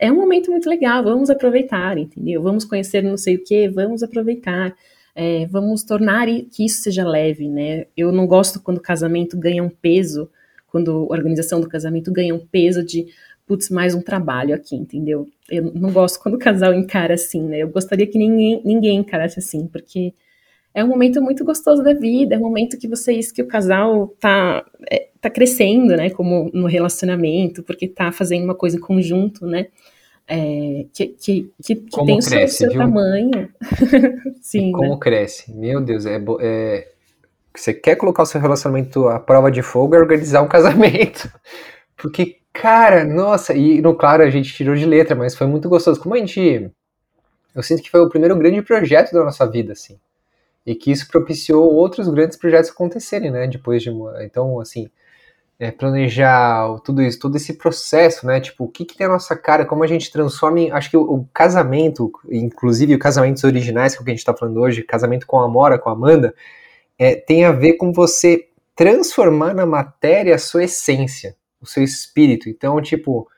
[0.00, 2.42] é um momento muito legal, vamos aproveitar, entendeu?
[2.42, 4.74] Vamos conhecer não sei o que, vamos aproveitar
[5.14, 7.86] é, vamos tornar que isso seja leve, né?
[7.96, 10.30] Eu não gosto quando o casamento ganha um peso,
[10.68, 13.06] quando a organização do casamento ganha um peso de,
[13.46, 15.28] putz, mais um trabalho aqui, entendeu?
[15.50, 17.58] Eu não gosto quando o casal encara assim, né?
[17.58, 20.14] Eu gostaria que ninguém, ninguém encarasse assim, porque
[20.72, 24.14] é um momento muito gostoso da vida, é um momento que vocês, que o casal
[24.20, 26.10] tá, é, tá crescendo, né?
[26.10, 29.66] Como no relacionamento, porque tá fazendo uma coisa em conjunto, né?
[30.32, 33.52] É, que, que, que, que tem cresce, o seu, tamanho.
[34.40, 34.98] Sim, como né?
[35.00, 35.52] cresce.
[35.52, 36.88] Meu Deus, é, é,
[37.52, 41.28] você quer colocar o seu relacionamento à prova de fogo é organizar um casamento.
[41.96, 46.00] Porque, cara, nossa, e no claro a gente tirou de letra, mas foi muito gostoso.
[46.00, 46.70] Como a gente.
[47.52, 49.98] Eu sinto que foi o primeiro grande projeto da nossa vida, assim.
[50.64, 53.48] E que isso propiciou outros grandes projetos acontecerem, né?
[53.48, 53.90] Depois de.
[54.20, 54.88] Então, assim,
[55.60, 58.40] é, planejar tudo isso, todo esse processo, né?
[58.40, 60.70] Tipo, o que, que tem a nossa cara, como a gente transforma em.
[60.70, 64.20] Acho que o, o casamento, inclusive os casamentos originais, que é o que a gente
[64.20, 66.34] está falando hoje, casamento com a Amora, com a Amanda,
[66.98, 72.48] é, tem a ver com você transformar na matéria a sua essência, o seu espírito.
[72.48, 73.28] Então, tipo,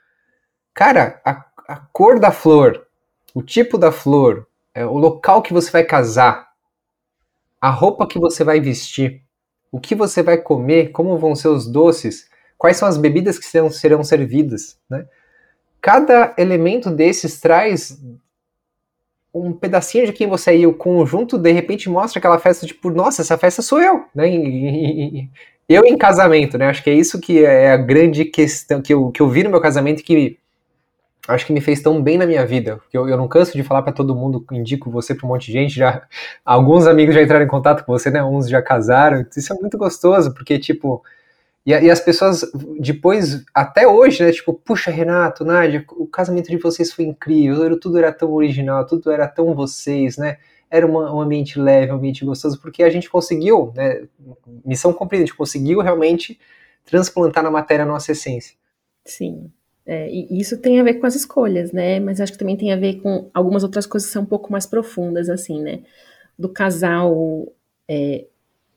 [0.72, 2.86] cara, a, a cor da flor,
[3.34, 6.52] o tipo da flor, é, o local que você vai casar,
[7.60, 9.22] a roupa que você vai vestir
[9.72, 13.46] o que você vai comer, como vão ser os doces, quais são as bebidas que
[13.46, 15.06] serão, serão servidas, né?
[15.80, 17.98] Cada elemento desses traz
[19.34, 22.90] um pedacinho de quem você é e o conjunto de repente mostra aquela festa tipo,
[22.90, 24.28] nossa, essa festa sou eu, né?
[25.68, 26.66] Eu em casamento, né?
[26.66, 29.50] Acho que é isso que é a grande questão que eu, que eu vi no
[29.50, 30.38] meu casamento que
[31.28, 32.80] acho que me fez tão bem na minha vida.
[32.92, 35.52] Eu, eu não canso de falar para todo mundo, indico você para um monte de
[35.52, 35.74] gente.
[35.74, 36.02] Já
[36.44, 38.22] alguns amigos já entraram em contato com você, né?
[38.24, 39.24] Uns já casaram.
[39.36, 41.02] Isso é muito gostoso, porque tipo
[41.64, 42.44] E, e, as pessoas,
[42.80, 44.32] depois, até hoje, né?
[44.32, 49.10] Tipo, puxa, Renato, Nádia, o casamento de vocês foi incrível, tudo era tão original, tudo
[49.12, 50.38] era tão vocês, né?
[50.70, 54.06] Era uma, um ambiente leve, um ambiente gostoso, porque a gente conseguiu, né?
[54.64, 56.38] Missão cumprida, a gente conseguiu realmente
[56.84, 58.56] transplantar na matéria a nossa essência.
[59.04, 59.50] Sim.
[59.84, 61.98] É, e isso tem a ver com as escolhas, né?
[62.00, 64.52] Mas acho que também tem a ver com algumas outras coisas que são um pouco
[64.52, 65.82] mais profundas, assim, né?
[66.38, 67.52] Do casal
[67.88, 68.26] é,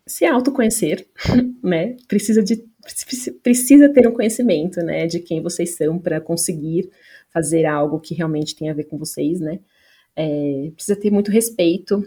[0.06, 1.08] se autoconhecer,
[1.64, 1.96] né?
[2.08, 2.64] Precisa de
[3.42, 6.88] precisa ter um conhecimento, né, de quem vocês são para conseguir
[7.34, 9.60] fazer algo que realmente tem a ver com vocês, né?
[10.16, 12.04] É, precisa ter muito respeito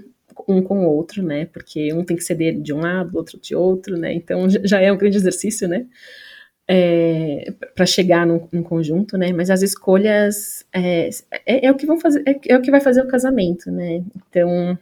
[0.48, 1.46] um com o outro, né?
[1.46, 4.14] Porque um tem que ceder de um lado, outro de outro, né?
[4.14, 5.86] Então já é um grande exercício, né?
[6.70, 9.32] É, para chegar num, num, conjunto, né?
[9.32, 11.08] Mas as escolhas é,
[11.46, 14.02] é, é, o que vão fazer, é, é, o que vai fazer o casamento, né?
[14.14, 14.78] Então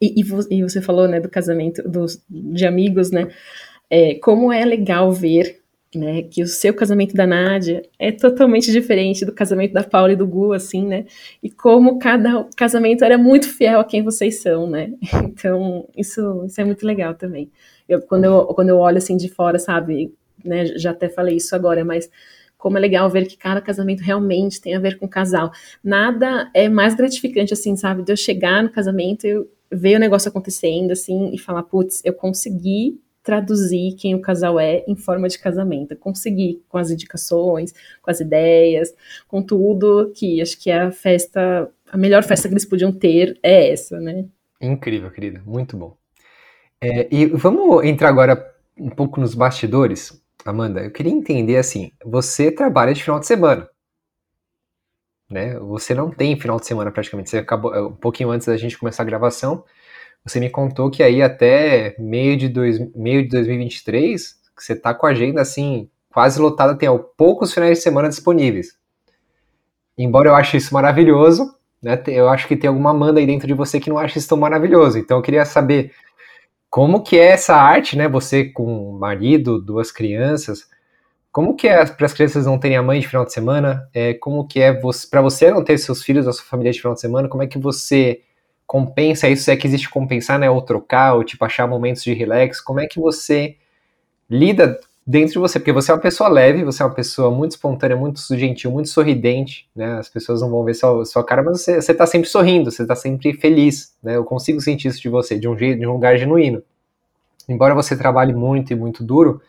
[0.00, 3.28] e, e, você falou, né, do casamento dos, de amigos, né?
[3.88, 5.62] É, como é legal ver
[5.94, 10.16] né, que o seu casamento da Nádia é totalmente diferente do casamento da Paula e
[10.16, 11.04] do Gu, assim, né?
[11.42, 14.92] E como cada casamento era muito fiel a quem vocês são, né?
[15.24, 17.50] Então, isso, isso é muito legal também.
[17.88, 20.12] Eu, quando, eu, quando eu olho assim de fora, sabe,
[20.44, 22.10] né, já até falei isso agora, mas
[22.62, 25.50] como é legal ver que cada casamento realmente tem a ver com o casal.
[25.82, 30.28] Nada é mais gratificante, assim, sabe, de eu chegar no casamento e ver o negócio
[30.28, 35.38] acontecendo, assim, e falar, putz, eu consegui traduzir quem o casal é em forma de
[35.38, 35.96] casamento.
[35.96, 38.94] Consegui com as indicações, com as ideias,
[39.26, 43.38] com tudo que acho que é a festa, a melhor festa que eles podiam ter
[43.42, 44.24] é essa, né?
[44.60, 45.96] Incrível, querida, muito bom.
[46.80, 50.80] É, e vamos entrar agora um pouco nos bastidores, Amanda.
[50.80, 53.68] Eu queria entender assim, você trabalha de final de semana,
[55.30, 55.58] né?
[55.60, 57.30] Você não tem final de semana praticamente.
[57.30, 59.64] Você acabou um pouquinho antes da gente começar a gravação.
[60.24, 64.94] Você me contou que aí até meio de, dois, meio de 2023, que você tá
[64.94, 68.76] com a agenda assim quase lotada, tem ó, poucos finais de semana disponíveis.
[69.96, 72.00] Embora eu ache isso maravilhoso, né?
[72.06, 74.38] Eu acho que tem alguma Amanda aí dentro de você que não acha isso tão
[74.38, 74.98] maravilhoso.
[74.98, 75.92] Então eu queria saber
[76.72, 78.08] como que é essa arte, né?
[78.08, 80.66] Você com marido, duas crianças,
[81.30, 83.86] como que é para as crianças não terem a mãe de final de semana?
[83.92, 84.72] É, como que é
[85.10, 87.28] para você não ter seus filhos, a sua família de final de semana?
[87.28, 88.22] Como é que você
[88.66, 89.50] compensa isso?
[89.50, 90.48] É que existe compensar, né?
[90.48, 92.58] Ou trocar, ou tipo achar momentos de relax?
[92.58, 93.56] Como é que você
[94.30, 95.58] lida dentro de você?
[95.58, 98.88] Porque você é uma pessoa leve, você é uma pessoa muito espontânea, muito gentil, muito
[98.88, 99.98] sorridente, né?
[99.98, 102.86] As pessoas não vão ver sua, sua cara, mas você, você tá sempre sorrindo, você
[102.86, 104.16] tá sempre feliz, né?
[104.16, 106.62] Eu consigo sentir isso de você, de um jeito, de um lugar genuíno.
[107.48, 109.40] Embora você trabalhe muito e muito duro,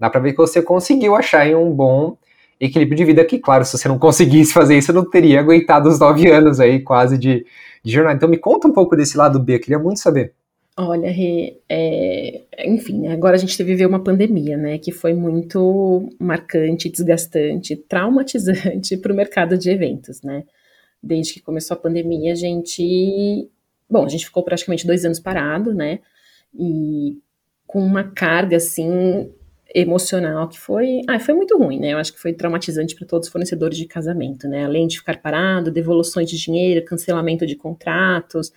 [0.00, 2.16] Dá para ver que você conseguiu achar um bom
[2.58, 5.90] equilíbrio de vida que, claro, se você não conseguisse fazer isso, você não teria aguentado
[5.90, 7.44] os nove anos aí quase de,
[7.84, 8.16] de jornada.
[8.16, 10.32] Então me conta um pouco desse lado B, eu queria muito saber.
[10.82, 16.88] Olha, Rê, é, enfim, agora a gente viveu uma pandemia, né, que foi muito marcante,
[16.88, 20.42] desgastante, traumatizante para o mercado de eventos, né.
[21.02, 23.50] Desde que começou a pandemia, a gente,
[23.90, 25.98] bom, a gente ficou praticamente dois anos parado, né,
[26.58, 27.18] e
[27.66, 29.30] com uma carga, assim,
[29.74, 31.92] emocional que foi, ah, foi muito ruim, né?
[31.92, 34.64] Eu acho que foi traumatizante para todos os fornecedores de casamento, né?
[34.64, 38.50] Além de ficar parado, devoluções de dinheiro, cancelamento de contratos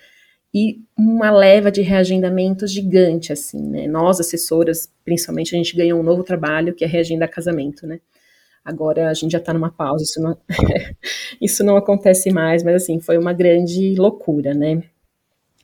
[0.53, 3.87] e uma leva de reagendamentos gigante, assim, né?
[3.87, 7.99] Nós, assessoras, principalmente, a gente ganhou um novo trabalho que é reagendar casamento, né?
[8.63, 10.37] Agora a gente já está numa pausa, isso não,
[11.41, 14.83] isso não acontece mais, mas assim, foi uma grande loucura, né?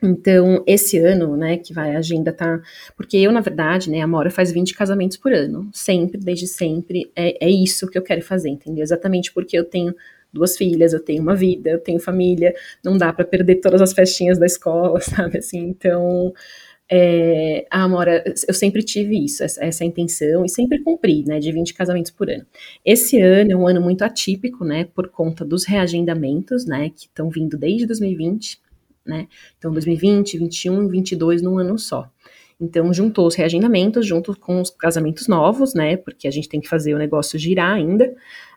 [0.02, 2.62] Então, esse ano, né, que vai, a agenda tá.
[2.96, 5.70] Porque eu, na verdade, né, a Mora faz 20 casamentos por ano.
[5.74, 7.12] Sempre, desde sempre.
[7.16, 8.82] É, é isso que eu quero fazer, entendeu?
[8.82, 9.94] Exatamente porque eu tenho
[10.32, 12.54] duas filhas, eu tenho uma vida, eu tenho família.
[12.84, 15.40] Não dá para perder todas as festinhas da escola, sabe?
[15.40, 16.34] Assim, então.
[16.92, 21.52] É, a Amora, eu sempre tive isso, essa, essa, intenção, e sempre cumpri, né, de
[21.52, 22.44] 20 casamentos por ano.
[22.84, 27.30] Esse ano é um ano muito atípico, né, por conta dos reagendamentos, né, que estão
[27.30, 28.60] vindo desde 2020,
[29.06, 29.28] né?
[29.58, 32.10] Então, 2020, 21 e 22 num ano só.
[32.62, 35.96] Então, juntou os reagendamentos junto com os casamentos novos, né?
[35.96, 38.14] Porque a gente tem que fazer o negócio girar ainda.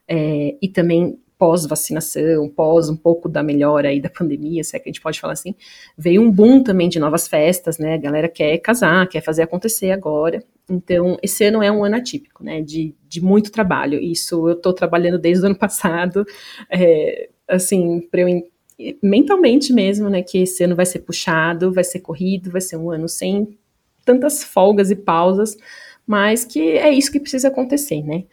[0.08, 4.88] É, e também pós-vacinação, pós um pouco da melhora aí da pandemia, se é que
[4.88, 5.56] a gente pode falar assim,
[5.98, 7.94] veio um boom também de novas festas, né?
[7.94, 10.44] A galera quer casar, quer fazer acontecer agora.
[10.70, 12.62] Então, esse ano é um ano atípico, né?
[12.62, 13.98] De, de muito trabalho.
[13.98, 16.24] Isso eu tô trabalhando desde o ano passado,
[16.70, 18.28] é, assim, para eu
[19.02, 22.88] mentalmente mesmo, né, que esse ano vai ser puxado, vai ser corrido, vai ser um
[22.90, 23.58] ano sem
[24.04, 25.56] tantas folgas e pausas,
[26.06, 28.24] mas que é isso que precisa acontecer, né?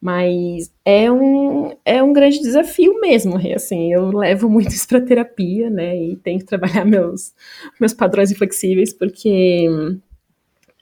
[0.00, 5.70] Mas é um, é um grande desafio mesmo, assim, eu levo muito isso para terapia,
[5.70, 7.32] né, e tenho que trabalhar meus,
[7.80, 9.66] meus padrões inflexíveis, porque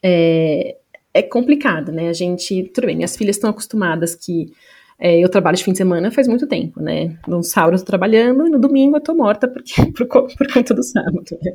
[0.02, 0.76] é,
[1.14, 2.08] é complicado, né?
[2.08, 4.52] A gente, tudo bem, minhas filhas estão acostumadas que
[4.98, 7.16] é, eu trabalho de fim de semana faz muito tempo, né?
[7.26, 10.74] No sábado eu tô trabalhando e no domingo eu tô morta porque, por, por conta
[10.74, 11.52] do sábado, né?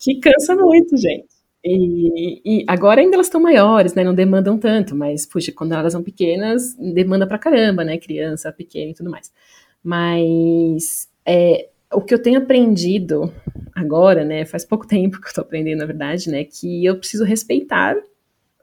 [0.00, 1.41] Que cansa muito, gente.
[1.64, 4.02] E, e, agora ainda elas estão maiores, né?
[4.02, 7.98] Não demandam tanto, mas, puxa, quando elas são pequenas, demanda pra caramba, né?
[7.98, 9.32] Criança pequena e tudo mais.
[9.82, 13.32] Mas é, o que eu tenho aprendido
[13.74, 14.44] agora, né?
[14.44, 16.44] Faz pouco tempo que eu tô aprendendo, na verdade, né?
[16.44, 17.96] Que eu preciso respeitar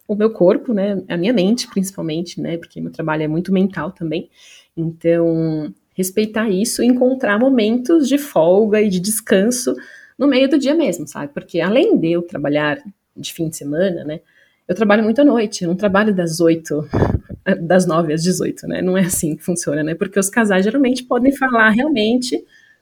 [0.08, 1.02] o meu corpo, né?
[1.08, 2.58] A minha mente, principalmente, né?
[2.58, 4.30] Porque meu trabalho é muito mental também.
[4.76, 9.76] Então, respeitar isso e encontrar momentos de folga e de descanso
[10.20, 11.34] no meio do dia mesmo, sabe?
[11.34, 12.78] Porque além de eu trabalhar
[13.16, 14.20] de fim de semana, né?
[14.68, 16.88] Eu trabalho muito à noite, eu não trabalho das 8,
[17.66, 18.82] das 9 às 18, né?
[18.82, 19.96] Não é assim que funciona, né?
[19.96, 22.38] Porque os casais geralmente podem falar realmente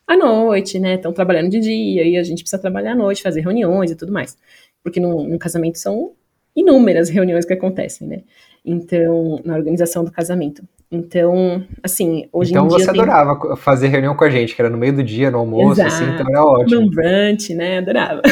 [0.08, 0.96] à noite, né?
[0.96, 4.12] Estão trabalhando de dia e a gente precisa trabalhar à noite, fazer reuniões e tudo
[4.12, 4.36] mais.
[4.84, 6.14] Porque no, no casamento são
[6.56, 8.24] inúmeras reuniões que acontecem, né?
[8.70, 10.62] Então, na organização do casamento.
[10.92, 12.78] Então, assim, hoje então em dia.
[12.78, 13.56] Então você adorava tenho...
[13.56, 16.04] fazer reunião com a gente, que era no meio do dia, no almoço, Exato.
[16.04, 16.82] assim, então era ótimo.
[16.82, 17.78] Num brunch, né?
[17.78, 18.22] Adorava.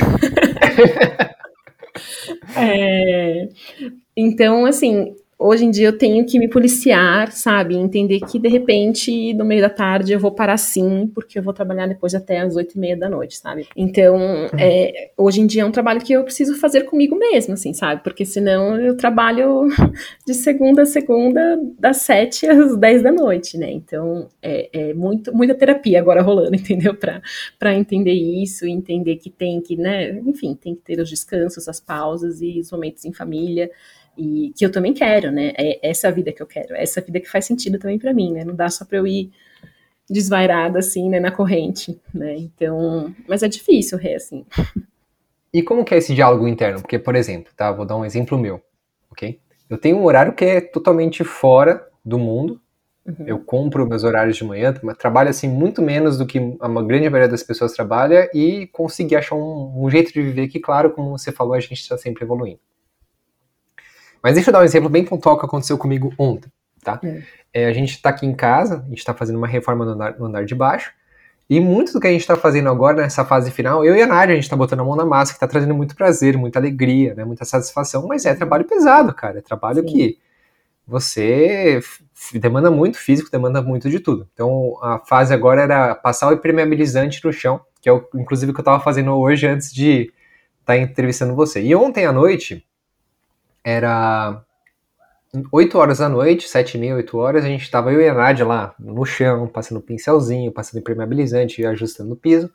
[2.58, 3.48] é...
[4.16, 7.76] Então, assim, hoje em dia eu tenho que me policiar, sabe?
[7.76, 11.54] Entender que de repente, no meio da tarde, eu vou parar sim, porque eu vou
[11.54, 13.68] trabalhar depois até as oito e meia da noite, sabe?
[13.76, 14.48] Então, uhum.
[14.58, 18.02] é, hoje em dia é um trabalho que eu preciso fazer comigo mesma, assim, sabe?
[18.04, 19.68] Porque senão eu trabalho
[20.26, 23.72] de segunda a segunda, das sete às dez da noite, né?
[23.72, 26.96] Então, é, é muito, muita terapia agora rolando, entendeu?
[26.96, 30.12] Para entender isso, entender que tem que, né?
[30.26, 33.70] Enfim, tem que ter os descansos, as pausas e os momentos em família
[34.18, 35.54] e que eu também quero, né?
[35.58, 38.34] É essa vida que eu quero, é essa vida que faz sentido também para mim,
[38.34, 38.44] né?
[38.44, 39.32] Não dá só para eu ir
[40.10, 42.36] desvairada assim, né, na corrente, né?
[42.36, 44.46] Então, mas é difícil, é assim.
[45.52, 46.82] E como que é esse diálogo interno?
[46.82, 48.62] Porque, por exemplo, tá, vou dar um exemplo meu,
[49.10, 49.40] ok?
[49.70, 52.62] Eu tenho um horário que é totalmente fora do mundo.
[53.06, 53.26] Uhum.
[53.26, 57.30] Eu compro meus horários de manhã, trabalho assim muito menos do que a grande maioria
[57.30, 61.32] das pessoas trabalha e consegui achar um, um jeito de viver que, claro, como você
[61.32, 62.60] falou, a gente está sempre evoluindo.
[64.26, 66.52] Mas deixa eu dar um exemplo bem pontual que aconteceu comigo ontem,
[66.84, 67.00] tá?
[67.04, 67.22] É.
[67.54, 70.18] É, a gente está aqui em casa, a gente está fazendo uma reforma no andar,
[70.18, 70.92] no andar de baixo,
[71.48, 74.08] e muito do que a gente está fazendo agora, nessa fase final, eu e a
[74.08, 76.58] Nádia, a gente está botando a mão na massa, que está trazendo muito prazer, muita
[76.58, 79.86] alegria, né, muita satisfação, mas é trabalho pesado, cara, é trabalho Sim.
[79.86, 80.18] que
[80.88, 81.80] você
[82.34, 84.28] demanda muito físico, demanda muito de tudo.
[84.34, 88.56] Então, a fase agora era passar o impermeabilizante no chão, que é o, inclusive o
[88.56, 90.12] que eu estava fazendo hoje antes de
[90.62, 91.62] estar tá entrevistando você.
[91.62, 92.66] E ontem à noite,
[93.66, 94.44] era
[95.52, 98.14] 8 horas da noite, 7 e meia, 8 horas, a gente estava eu e a
[98.14, 102.54] Nádia lá no chão, passando pincelzinho, passando impermeabilizante, ajustando o piso.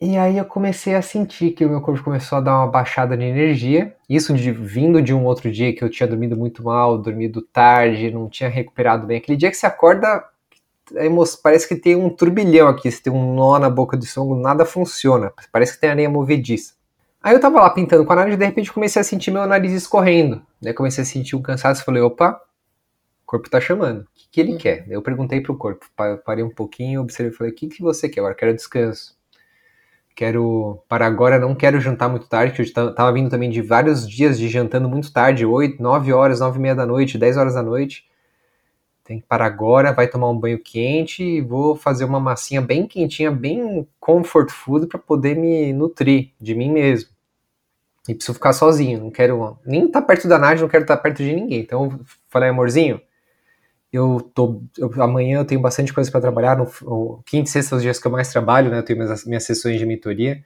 [0.00, 3.16] E aí eu comecei a sentir que o meu corpo começou a dar uma baixada
[3.16, 3.94] de energia.
[4.08, 8.10] Isso de, vindo de um outro dia que eu tinha dormido muito mal, dormido tarde,
[8.10, 9.18] não tinha recuperado bem.
[9.18, 10.24] Aquele dia que você acorda,
[11.42, 14.64] parece que tem um turbilhão aqui, você tem um nó na boca do estômago, nada
[14.64, 15.32] funciona.
[15.52, 16.77] Parece que tem areia movediça.
[17.28, 19.46] Aí eu tava lá pintando com a nariz e de repente comecei a sentir meu
[19.46, 20.40] nariz escorrendo.
[20.62, 22.40] Daí comecei a sentir um cansaço e falei, opa,
[23.22, 24.00] o corpo tá chamando.
[24.00, 24.56] O que, que ele hum.
[24.56, 24.86] quer?
[24.88, 25.84] Eu perguntei pro corpo,
[26.24, 28.20] parei um pouquinho, observei e falei, o que, que você quer?
[28.20, 29.14] Agora quero descanso.
[30.16, 34.08] Quero, para agora, não quero jantar muito tarde, que eu tava vindo também de vários
[34.08, 37.52] dias de jantando muito tarde, 8, 9 horas, 9 e meia da noite, 10 horas
[37.52, 38.08] da noite.
[39.04, 42.86] Tem que parar agora, vai tomar um banho quente e vou fazer uma massinha bem
[42.86, 47.17] quentinha, bem comfort food para poder me nutrir de mim mesmo.
[48.08, 50.96] E preciso ficar sozinho, não quero nem estar tá perto da Nádia, não quero estar
[50.96, 51.60] tá perto de ninguém.
[51.60, 53.00] Então eu falei, amorzinho,
[53.92, 57.76] eu tô eu, amanhã eu tenho bastante coisa para trabalhar, no, no quinta e sexta
[57.76, 58.78] os dias que eu mais trabalho, né?
[58.78, 60.42] Eu tenho minhas, minhas sessões de mentoria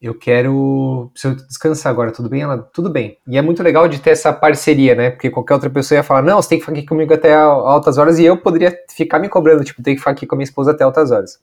[0.00, 2.40] eu quero preciso descansar agora, tudo bem?
[2.40, 3.18] Ela, tudo bem.
[3.26, 5.10] E é muito legal de ter essa parceria, né?
[5.10, 7.98] Porque qualquer outra pessoa ia falar, não, você tem que ficar aqui comigo até altas
[7.98, 10.44] horas, e eu poderia ficar me cobrando, tipo, tem que ficar aqui com a minha
[10.44, 11.38] esposa até altas horas.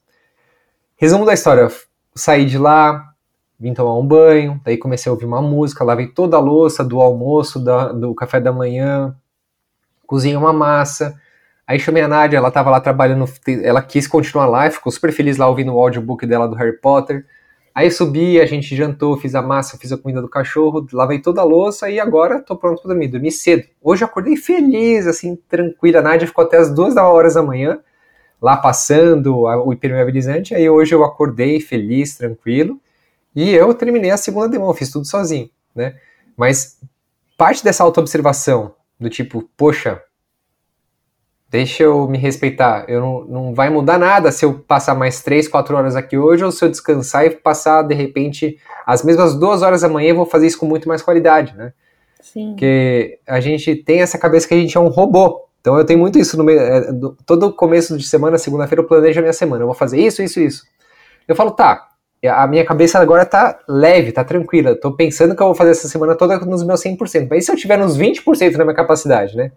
[0.95, 1.67] Resumo da história,
[2.15, 3.06] saí de lá,
[3.59, 7.01] vim tomar um banho, daí comecei a ouvir uma música, lavei toda a louça do
[7.01, 9.15] almoço, da, do café da manhã,
[10.05, 11.19] cozinhei uma massa,
[11.65, 13.25] aí chamei a Nádia, ela tava lá trabalhando,
[13.63, 17.25] ela quis continuar lá, ficou super feliz lá ouvindo o audiobook dela do Harry Potter,
[17.77, 21.41] Aí subi, a gente jantou, fiz a massa, fiz a comida do cachorro, lavei toda
[21.41, 23.07] a louça e agora tô pronto para dormir.
[23.07, 23.65] Dormi cedo.
[23.79, 25.99] Hoje acordei feliz, assim, tranquila.
[25.99, 27.77] A Nádia ficou até as duas horas da manhã
[28.41, 30.55] lá passando o impermeabilizante.
[30.55, 32.81] Aí hoje eu acordei feliz, tranquilo.
[33.37, 35.95] E eu terminei a segunda demão, fiz tudo sozinho, né?
[36.35, 36.81] Mas
[37.37, 40.01] parte dessa autoobservação, do tipo, poxa,
[41.47, 42.85] deixa eu me respeitar.
[42.87, 46.43] Eu não, não vai mudar nada se eu passar mais três, quatro horas aqui hoje
[46.43, 48.57] ou se eu descansar e passar de repente
[48.87, 50.09] as mesmas duas horas amanhã.
[50.09, 51.73] Eu vou fazer isso com muito mais qualidade, né?
[52.19, 52.53] Sim.
[52.53, 55.45] Porque a gente tem essa cabeça que a gente é um robô.
[55.61, 56.59] Então eu tenho muito isso no meio.
[56.59, 59.61] É, do, todo começo de semana, segunda-feira, eu planejo a minha semana.
[59.61, 60.63] Eu vou fazer isso, isso, isso.
[61.27, 61.87] Eu falo, tá,
[62.27, 64.75] a minha cabeça agora tá leve, tá tranquila.
[64.75, 67.27] Tô pensando que eu vou fazer essa semana toda nos meus 100%.
[67.29, 69.51] Mas e se eu tiver uns 20% na minha capacidade, né?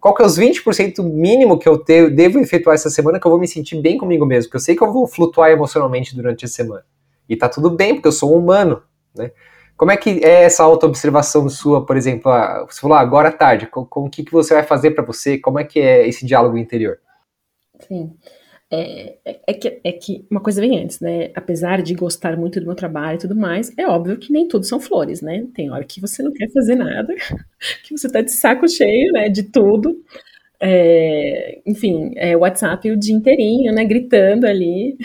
[0.00, 3.30] Qual que é os 20% mínimo que eu te, devo efetuar essa semana que eu
[3.30, 4.50] vou me sentir bem comigo mesmo?
[4.50, 6.84] Que eu sei que eu vou flutuar emocionalmente durante a semana.
[7.28, 8.82] E tá tudo bem, porque eu sou um humano,
[9.14, 9.30] né?
[9.76, 13.66] Como é que é essa auto-observação sua, por exemplo, ah, você falou agora à tarde,
[13.66, 15.38] com o que, que você vai fazer para você?
[15.38, 16.98] Como é que é esse diálogo interior?
[17.86, 18.12] Sim.
[18.74, 21.30] É, é, que, é que uma coisa vem antes, né?
[21.34, 24.64] Apesar de gostar muito do meu trabalho e tudo mais, é óbvio que nem tudo
[24.64, 25.46] são flores, né?
[25.54, 27.14] Tem hora que você não quer fazer nada,
[27.84, 29.28] que você tá de saco cheio, né?
[29.28, 30.02] De tudo.
[30.58, 33.84] É, enfim, é WhatsApp o dia inteirinho, né?
[33.84, 34.96] Gritando ali.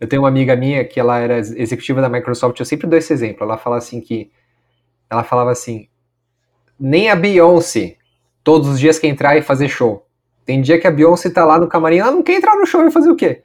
[0.00, 3.12] Eu tenho uma amiga minha que ela era executiva da Microsoft, eu sempre dou esse
[3.12, 3.44] exemplo.
[3.44, 4.30] Ela fala assim que.
[5.10, 5.86] Ela falava assim:
[6.80, 7.96] nem a Beyoncé,
[8.42, 10.06] todos os dias quer entrar e fazer show.
[10.44, 12.86] Tem dia que a Beyoncé tá lá no camarim, ela não quer entrar no show
[12.86, 13.42] e fazer o quê?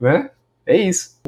[0.00, 0.30] Né?
[0.66, 1.20] É isso.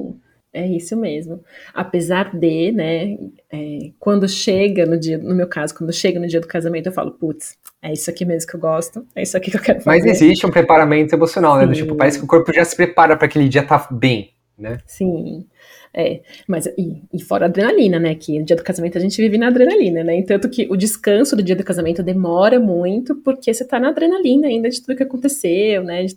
[0.53, 1.45] É isso mesmo.
[1.75, 3.19] Apesar de, né,
[3.53, 6.93] é, quando chega no dia, no meu caso, quando chega no dia do casamento, eu
[6.93, 9.83] falo, putz, é isso aqui mesmo que eu gosto, é isso aqui que eu quero
[9.83, 9.99] fazer.
[9.99, 11.67] Mas existe um preparamento emocional, né?
[11.67, 14.33] Do tipo, parece que o corpo já se prepara para aquele dia estar tá bem,
[14.59, 14.79] né?
[14.87, 15.47] Sim.
[15.93, 18.15] É, mas e, e, fora a adrenalina, né?
[18.15, 20.17] Que no dia do casamento a gente vive na adrenalina, né?
[20.17, 24.47] Entanto que o descanso do dia do casamento demora muito porque você tá na adrenalina
[24.47, 26.05] ainda de tudo que aconteceu, né?
[26.05, 26.15] De,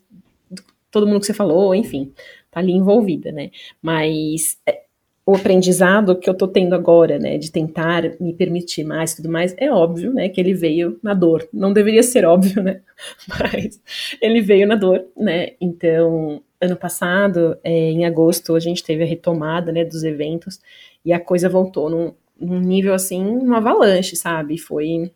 [0.52, 0.62] de
[0.92, 2.14] todo mundo que você falou, enfim,
[2.52, 3.52] tá ali envolvida, né?
[3.82, 4.84] Mas é,
[5.30, 9.54] o aprendizado que eu tô tendo agora, né, de tentar me permitir mais tudo mais,
[9.60, 11.48] é óbvio, né, que ele veio na dor.
[11.54, 12.82] Não deveria ser óbvio, né?
[13.30, 13.80] Mas
[14.20, 15.52] ele veio na dor, né?
[15.62, 20.60] Então, ano passado, é, em agosto, a gente teve a retomada, né, dos eventos
[21.06, 24.58] e a coisa voltou num, num nível assim, uma avalanche, sabe?
[24.58, 25.12] Foi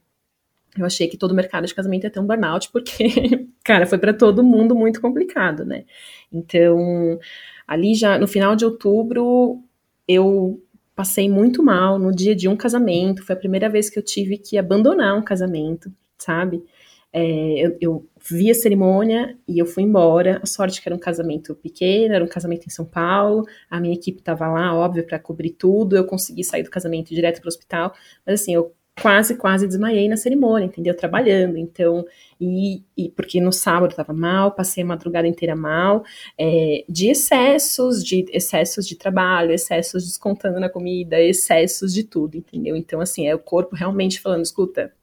[0.78, 3.06] eu achei que todo mercado de casamento ia ter um burnout, porque,
[3.64, 5.86] cara, foi para todo mundo muito complicado, né?
[6.32, 7.20] Então,
[7.68, 9.64] ali já no final de outubro,
[10.08, 10.62] eu
[10.96, 13.26] passei muito mal no dia de um casamento.
[13.26, 16.64] Foi a primeira vez que eu tive que abandonar um casamento, sabe?
[17.12, 20.40] É, eu, eu, vi a cerimônia e eu fui embora.
[20.42, 23.46] A sorte que era um casamento pequeno, era um casamento em São Paulo.
[23.70, 25.96] A minha equipe estava lá, óbvio, para cobrir tudo.
[25.96, 27.94] Eu consegui sair do casamento direto para o hospital.
[28.26, 30.96] Mas assim, eu quase, quase desmaiei na cerimônia, entendeu?
[30.96, 31.58] Trabalhando.
[31.58, 32.06] Então,
[32.40, 36.04] e, e porque no sábado eu tava mal, passei a madrugada inteira mal,
[36.38, 42.76] é, de excessos, de excessos de trabalho, excessos descontando na comida, excessos de tudo, entendeu?
[42.76, 44.94] Então, assim, é o corpo realmente falando, escuta.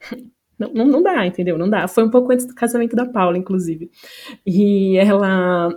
[0.58, 1.58] Não, não, não dá, entendeu?
[1.58, 1.86] Não dá.
[1.86, 3.90] Foi um pouco antes do casamento da Paula, inclusive.
[4.46, 5.68] E ela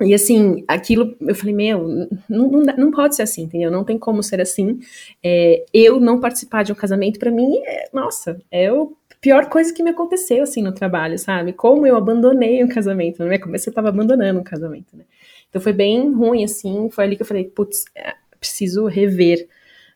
[0.00, 1.86] e assim, aquilo, eu falei, meu,
[2.28, 3.70] não, não, não, pode ser assim, entendeu?
[3.70, 4.78] Não tem como ser assim.
[5.22, 8.86] É, eu não participar de um casamento, para mim, é, nossa, é a
[9.20, 11.52] pior coisa que me aconteceu, assim, no trabalho, sabe?
[11.52, 15.04] Como eu abandonei um casamento, na minha cabeça eu tava abandonando um casamento, né?
[15.48, 19.48] Então foi bem ruim, assim, foi ali que eu falei, putz, é, preciso rever,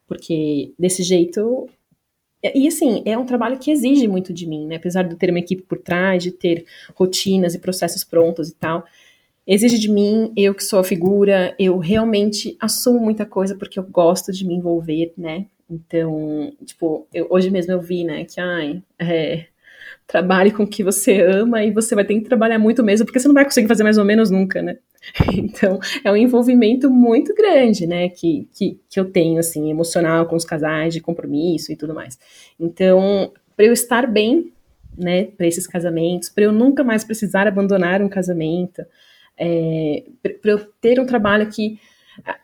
[0.07, 1.69] porque desse jeito
[2.55, 4.77] e assim, é um trabalho que exige muito de mim, né?
[4.77, 8.55] Apesar de eu ter uma equipe por trás, de ter rotinas e processos prontos e
[8.55, 8.85] tal,
[9.47, 13.85] exige de mim, eu que sou a figura, eu realmente assumo muita coisa porque eu
[13.85, 15.47] gosto de me envolver, né?
[15.69, 19.47] Então, tipo, eu, hoje mesmo eu vi, né, que, ai, é,
[20.07, 23.19] trabalhe com o que você ama e você vai ter que trabalhar muito mesmo, porque
[23.19, 24.79] você não vai conseguir fazer mais ou menos nunca, né?
[25.35, 30.37] Então, é um envolvimento muito grande, né, que, que, que eu tenho, assim, emocional com
[30.37, 32.19] os casais, de compromisso e tudo mais.
[32.59, 34.53] Então, para eu estar bem,
[34.97, 38.83] né, para esses casamentos, para eu nunca mais precisar abandonar um casamento,
[39.37, 40.05] é,
[40.41, 41.78] para eu ter um trabalho que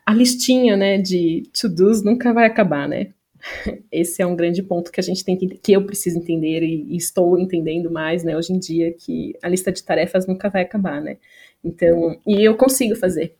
[0.05, 3.13] a listinha né, de to-dos nunca vai acabar, né?
[3.91, 6.93] Esse é um grande ponto que a gente tem que, que eu preciso entender e,
[6.93, 10.61] e, estou entendendo mais, né, hoje em dia, que a lista de tarefas nunca vai
[10.63, 11.17] acabar, né?
[11.63, 13.35] Então, e eu consigo fazer,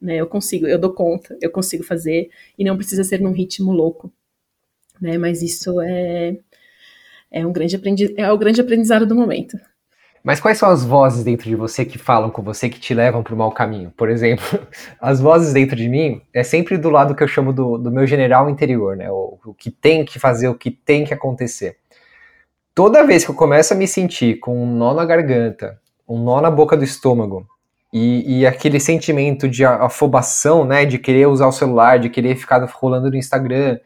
[0.00, 0.16] né?
[0.16, 4.12] Eu consigo, eu dou conta, eu consigo fazer e não precisa ser num ritmo louco,
[5.00, 5.18] né?
[5.18, 6.36] Mas isso é
[7.30, 9.58] é um grande aprendiz, é o grande aprendizado do momento.
[10.26, 13.22] Mas quais são as vozes dentro de você que falam com você, que te levam
[13.22, 13.92] para o mau caminho?
[13.96, 14.58] Por exemplo,
[15.00, 18.04] as vozes dentro de mim é sempre do lado que eu chamo do, do meu
[18.08, 19.08] general interior, né?
[19.08, 21.76] O, o, que tem que fazer, o que tem que acontecer.
[22.74, 26.40] Toda vez que eu começo a me sentir com um nó na garganta, um nó
[26.40, 27.46] na boca do estômago,
[27.92, 30.84] e, e aquele sentimento de afobação, né?
[30.84, 33.78] De querer usar o celular, de querer ficar rolando no Instagram,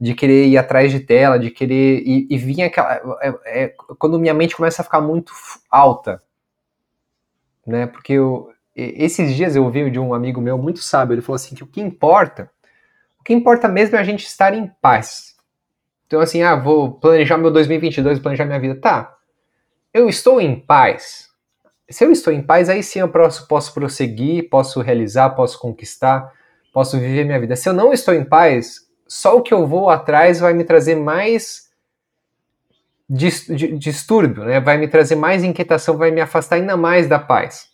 [0.00, 2.02] de querer ir atrás de tela, de querer.
[2.06, 3.18] E, e vinha aquela.
[3.20, 5.32] É, é, quando minha mente começa a ficar muito
[5.70, 6.22] alta.
[7.66, 7.86] Né?
[7.86, 11.54] Porque eu, esses dias eu ouvi de um amigo meu muito sábio, ele falou assim:
[11.54, 12.50] que o que importa,
[13.20, 15.36] o que importa mesmo é a gente estar em paz.
[16.06, 18.74] Então, assim, ah, vou planejar meu 2022, planejar minha vida.
[18.76, 19.14] Tá,
[19.92, 21.28] eu estou em paz.
[21.90, 26.32] Se eu estou em paz, aí sim eu posso, posso prosseguir, posso realizar, posso conquistar,
[26.72, 27.56] posso viver minha vida.
[27.56, 30.94] Se eu não estou em paz, só o que eu vou atrás vai me trazer
[30.94, 31.68] mais
[33.08, 34.60] distúrbio, né?
[34.60, 37.66] vai me trazer mais inquietação, vai me afastar ainda mais da paz.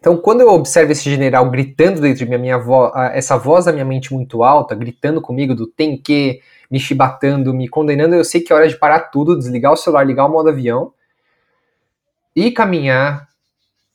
[0.00, 3.72] Então, quando eu observo esse general gritando dentro de mim, minha vo essa voz da
[3.72, 6.40] minha mente muito alta, gritando comigo do tem que,
[6.70, 10.04] me chibatando, me condenando, eu sei que é hora de parar tudo, desligar o celular,
[10.04, 10.92] ligar o modo avião
[12.34, 13.28] e caminhar,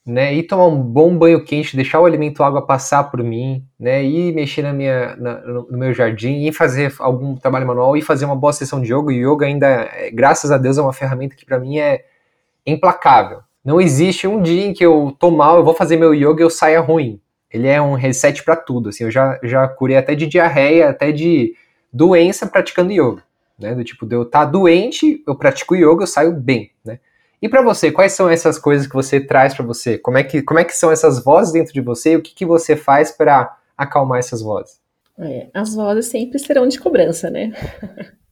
[0.06, 4.04] né, e tomar um bom banho quente, deixar o alimento água passar por mim, né,
[4.04, 8.26] e mexer na minha, na, no meu jardim, e fazer algum trabalho manual, e fazer
[8.26, 9.14] uma boa sessão de yoga.
[9.14, 12.04] E yoga ainda, é, graças a Deus, é uma ferramenta que para mim é
[12.66, 13.40] implacável.
[13.64, 16.46] Não existe um dia em que eu tô mal, eu vou fazer meu yoga e
[16.46, 17.20] eu saia ruim.
[17.50, 18.90] Ele é um reset para tudo.
[18.90, 21.56] Assim, eu já, já curei até de diarreia, até de
[21.92, 23.24] doença praticando yoga.
[23.58, 23.74] Né?
[23.74, 26.72] Do tipo, de eu estar tá doente, eu pratico yoga, eu saio bem.
[26.84, 27.00] Né?
[27.44, 29.98] E para você, quais são essas coisas que você traz para você?
[29.98, 32.34] Como é, que, como é que são essas vozes dentro de você e o que,
[32.34, 34.80] que você faz para acalmar essas vozes?
[35.20, 37.52] É, as vozes sempre serão de cobrança, né?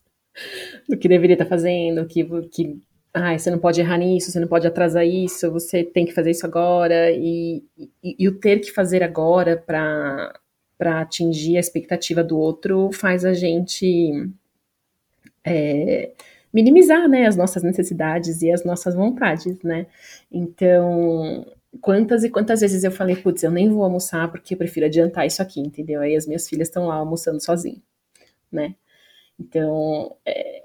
[0.87, 2.81] do que deveria estar tá fazendo, que, que
[3.13, 6.31] ah, você não pode errar nisso, você não pode atrasar isso, você tem que fazer
[6.31, 12.39] isso agora, e, e, e o ter que fazer agora para atingir a expectativa do
[12.39, 14.29] outro faz a gente
[15.43, 16.11] é,
[16.53, 19.87] minimizar né, as nossas necessidades e as nossas vontades, né?
[20.31, 21.45] Então,
[21.79, 25.25] quantas e quantas vezes eu falei, putz, eu nem vou almoçar porque eu prefiro adiantar
[25.25, 26.01] isso aqui, entendeu?
[26.01, 27.81] Aí as minhas filhas estão lá almoçando sozinhas,
[28.51, 28.75] né?
[29.39, 30.61] Então, é,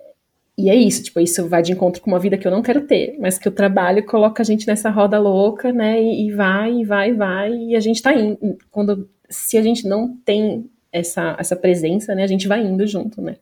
[0.59, 2.87] e é isso, tipo, isso vai de encontro com uma vida que eu não quero
[2.87, 6.03] ter, mas que o trabalho coloca a gente nessa roda louca, né?
[6.03, 8.59] E, e vai, e vai, e vai, e a gente tá indo.
[8.70, 12.22] Quando, se a gente não tem essa, essa presença, né?
[12.24, 13.37] A gente vai indo junto, né?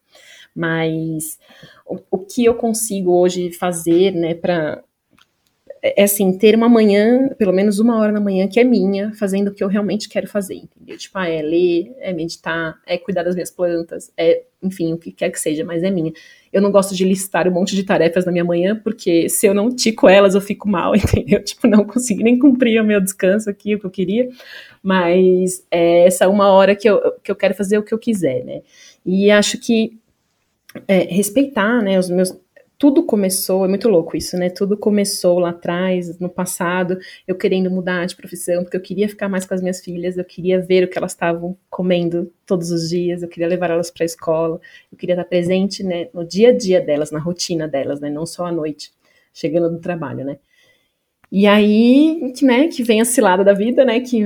[0.54, 1.38] Mas
[1.86, 4.82] o, o que eu consigo hoje fazer, né, para
[5.84, 9.12] é, é assim, ter uma manhã, pelo menos uma hora na manhã, que é minha,
[9.12, 10.96] fazendo o que eu realmente quero fazer, entendeu?
[10.96, 15.12] Tipo, ah, é ler, é meditar, é cuidar das minhas plantas, é, enfim, o que
[15.12, 16.10] quer que seja, mas é minha.
[16.50, 19.52] Eu não gosto de listar um monte de tarefas na minha manhã, porque se eu
[19.52, 21.44] não tico elas, eu fico mal, entendeu?
[21.44, 24.30] Tipo, não consigo nem cumprir o meu descanso aqui, o que eu queria,
[24.82, 28.42] mas é essa uma hora que eu, que eu quero fazer o que eu quiser,
[28.42, 28.62] né?
[29.04, 29.98] E acho que
[30.88, 32.32] é, respeitar, né, os meus
[32.76, 34.50] tudo começou, é muito louco isso, né?
[34.50, 39.28] Tudo começou lá atrás, no passado, eu querendo mudar de profissão, porque eu queria ficar
[39.28, 42.88] mais com as minhas filhas, eu queria ver o que elas estavam comendo todos os
[42.90, 44.60] dias, eu queria levar elas para a escola,
[44.92, 48.26] eu queria estar presente, né, no dia a dia delas, na rotina delas, né, não
[48.26, 48.92] só à noite,
[49.32, 50.38] chegando do trabalho, né?
[51.36, 54.22] E aí, que, né, que vem a cilada da vida, né, que,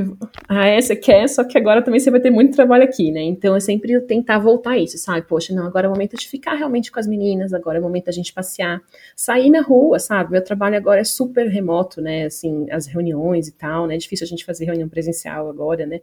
[0.46, 3.22] ah, é, você quer, só que agora também você vai ter muito trabalho aqui, né,
[3.22, 6.28] então eu sempre tentar voltar a isso, sabe, poxa, não, agora é o momento de
[6.28, 8.82] ficar realmente com as meninas, agora é o momento da gente passear,
[9.16, 13.52] sair na rua, sabe, meu trabalho agora é super remoto, né, assim, as reuniões e
[13.52, 16.02] tal, né, é difícil a gente fazer reunião presencial agora, né,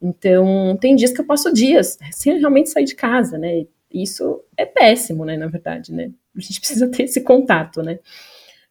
[0.00, 4.64] então tem dias que eu passo dias sem realmente sair de casa, né, isso é
[4.64, 7.98] péssimo, né, na verdade, né, a gente precisa ter esse contato, né,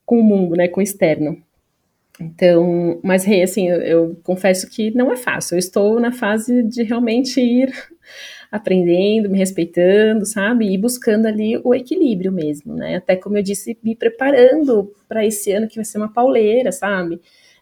[0.03, 1.45] com o mundo, né, com o externo.
[2.19, 5.55] Então, mas assim, eu, eu, confesso que não é fácil.
[5.55, 7.73] Eu estou na fase de realmente ir
[8.51, 10.71] aprendendo, me respeitando, sabe?
[10.71, 12.97] E buscando ali o equilíbrio mesmo, né?
[12.97, 17.19] Até como eu disse, me preparando para esse ano que vai ser uma pauleira, sabe?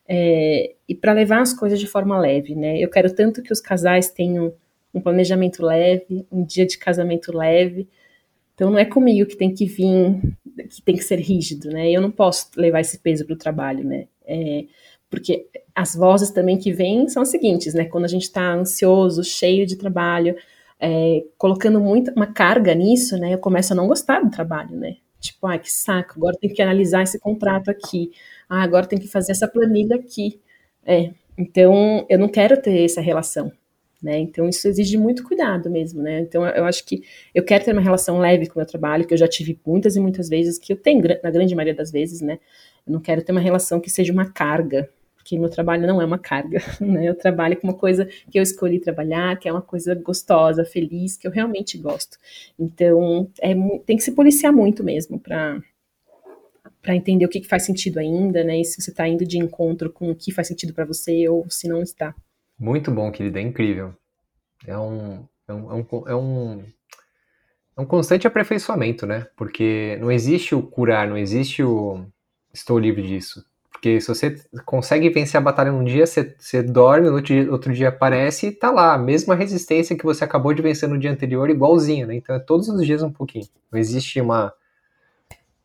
[0.07, 2.77] É, e para levar as coisas de forma leve, né?
[2.79, 4.53] Eu quero tanto que os casais tenham
[4.93, 7.87] um planejamento leve, um dia de casamento leve.
[8.53, 10.21] Então não é comigo que tem que vir,
[10.69, 11.91] que tem que ser rígido, né?
[11.91, 14.07] Eu não posso levar esse peso para o trabalho, né?
[14.25, 14.65] É,
[15.09, 17.85] porque as vozes também que vêm são as seguintes, né?
[17.85, 20.35] Quando a gente está ansioso, cheio de trabalho,
[20.79, 23.33] é, colocando muita uma carga nisso, né?
[23.33, 24.97] Eu começo a não gostar do trabalho, né?
[25.19, 28.11] Tipo, ai, que saco, agora tem que analisar esse contrato aqui.
[28.49, 30.41] Ah, agora tem que fazer essa planilha aqui.
[30.85, 33.51] É, então, eu não quero ter essa relação,
[34.03, 34.19] né?
[34.19, 36.19] Então, isso exige muito cuidado mesmo, né?
[36.19, 39.13] Então, eu acho que eu quero ter uma relação leve com o meu trabalho, que
[39.13, 42.19] eu já tive muitas e muitas vezes, que eu tenho na grande maioria das vezes,
[42.19, 42.37] né?
[42.85, 46.05] Eu não quero ter uma relação que seja uma carga, porque meu trabalho não é
[46.05, 47.07] uma carga, né?
[47.07, 51.15] Eu trabalho com uma coisa que eu escolhi trabalhar, que é uma coisa gostosa, feliz,
[51.15, 52.17] que eu realmente gosto.
[52.59, 53.53] Então, é,
[53.85, 55.61] tem que se policiar muito mesmo para
[56.81, 58.59] para entender o que, que, faz sentido ainda, né?
[58.59, 61.49] E se você está indo de encontro com o que faz sentido para você ou
[61.49, 62.13] se não está.
[62.59, 63.93] Muito bom, querida, é incrível.
[64.65, 66.65] É um, é um, é um, é um,
[67.77, 69.27] é um constante aperfeiçoamento, né?
[69.35, 72.05] Porque não existe o curar, não existe o
[72.53, 73.43] estou livre disso.
[73.71, 74.35] Porque se você
[74.65, 78.47] consegue vencer a batalha num dia, você, você dorme, no outro dia, outro dia aparece
[78.47, 82.07] e tá lá, a mesma resistência que você acabou de vencer no dia anterior, igualzinho,
[82.07, 82.15] né?
[82.15, 83.47] Então é todos os dias um pouquinho.
[83.71, 84.53] Não existe uma,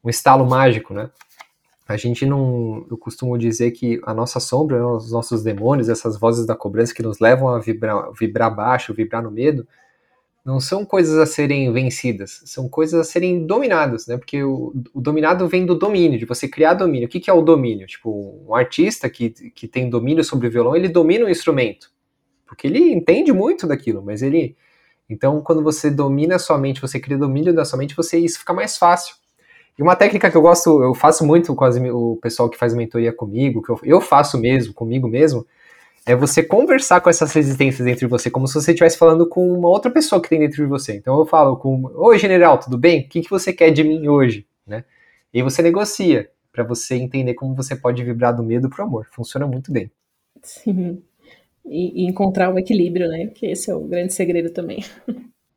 [0.02, 1.10] um estalo mágico, né?
[1.88, 2.86] A gente não.
[2.90, 6.94] Eu costumo dizer que a nossa sombra, né, os nossos demônios, essas vozes da cobrança
[6.94, 9.66] que nos levam a vibrar, vibrar baixo, vibrar no medo,
[10.44, 14.18] não são coisas a serem vencidas, são coisas a serem dominadas, né?
[14.18, 17.06] Porque o, o dominado vem do domínio, de você criar domínio.
[17.06, 17.86] O que, que é o domínio?
[17.86, 21.90] Tipo, um artista que, que tem domínio sobre o violão, ele domina o instrumento.
[22.46, 24.56] Porque ele entende muito daquilo, mas ele.
[25.08, 28.40] Então, quando você domina a sua mente, você cria domínio da sua mente, você, isso
[28.40, 29.16] fica mais fácil.
[29.78, 32.74] E uma técnica que eu gosto, eu faço muito com as, o pessoal que faz
[32.74, 35.46] mentoria comigo, que eu, eu faço mesmo, comigo mesmo,
[36.04, 39.46] é você conversar com essas resistências dentro de você, como se você estivesse falando com
[39.52, 40.96] uma outra pessoa que tem dentro de você.
[40.96, 43.02] Então eu falo com, oi general, tudo bem?
[43.02, 44.46] O que, que você quer de mim hoje?
[44.66, 44.84] Né?
[45.32, 49.06] E você negocia para você entender como você pode vibrar do medo pro amor.
[49.12, 49.90] Funciona muito bem.
[50.42, 51.02] Sim.
[51.64, 53.26] E, e encontrar o equilíbrio, né?
[53.26, 54.82] Que esse é o grande segredo também.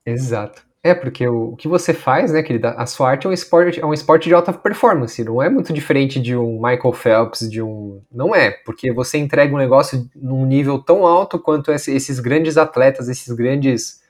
[0.05, 0.63] Exato.
[0.83, 2.71] É, porque o, o, que você faz, né, querida?
[2.71, 5.71] A sua arte é um, esporte, é um esporte de alta performance, não é muito
[5.71, 8.01] diferente de um Michael Phelps, de um.
[8.11, 13.07] Não é, porque você entrega um negócio num nível tão alto quanto esses grandes atletas,
[13.07, 14.01] esses grandes.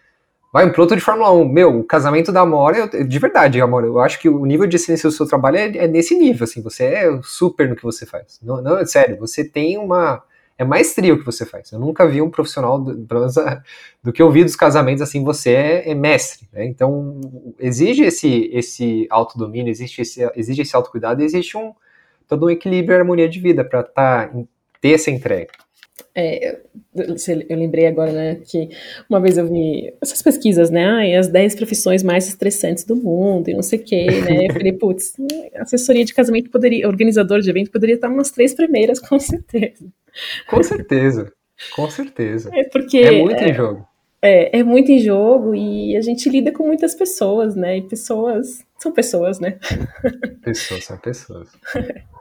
[0.54, 1.48] Vai, um piloto de Fórmula 1.
[1.48, 5.10] Meu, o casamento da Amora, de verdade, Amora, eu acho que o nível de excelência
[5.10, 8.40] do seu trabalho é, é nesse nível, assim, você é super no que você faz.
[8.42, 10.24] Não, não, é sério, você tem uma
[10.62, 11.72] é maestria o que você faz.
[11.72, 12.93] Eu nunca vi um profissional, do,
[14.03, 16.47] do que eu vi dos casamentos, assim, você é, é mestre.
[16.53, 16.66] Né?
[16.66, 17.20] Então,
[17.59, 21.74] exige esse, esse autodomínio, existe esse, exige esse autocuidado e existe um,
[22.28, 24.32] todo um equilíbrio e harmonia de vida para tá,
[24.80, 25.49] ter essa entrega.
[26.14, 26.59] É,
[26.93, 28.70] eu lembrei agora, né, que
[29.09, 33.53] uma vez eu vi essas pesquisas, né, as 10 profissões mais estressantes do mundo e
[33.53, 35.14] não sei o quê, né, eu falei, putz,
[35.55, 39.86] assessoria de casamento poderia, organizador de evento poderia estar umas três primeiras, com certeza.
[40.47, 41.32] Com certeza,
[41.76, 42.49] com certeza.
[42.53, 42.99] É porque...
[42.99, 43.88] É muito é, em jogo.
[44.22, 48.64] É, é muito em jogo e a gente lida com muitas pessoas, né, e pessoas
[48.78, 49.57] são pessoas, né.
[50.43, 51.49] Pessoas são pessoas.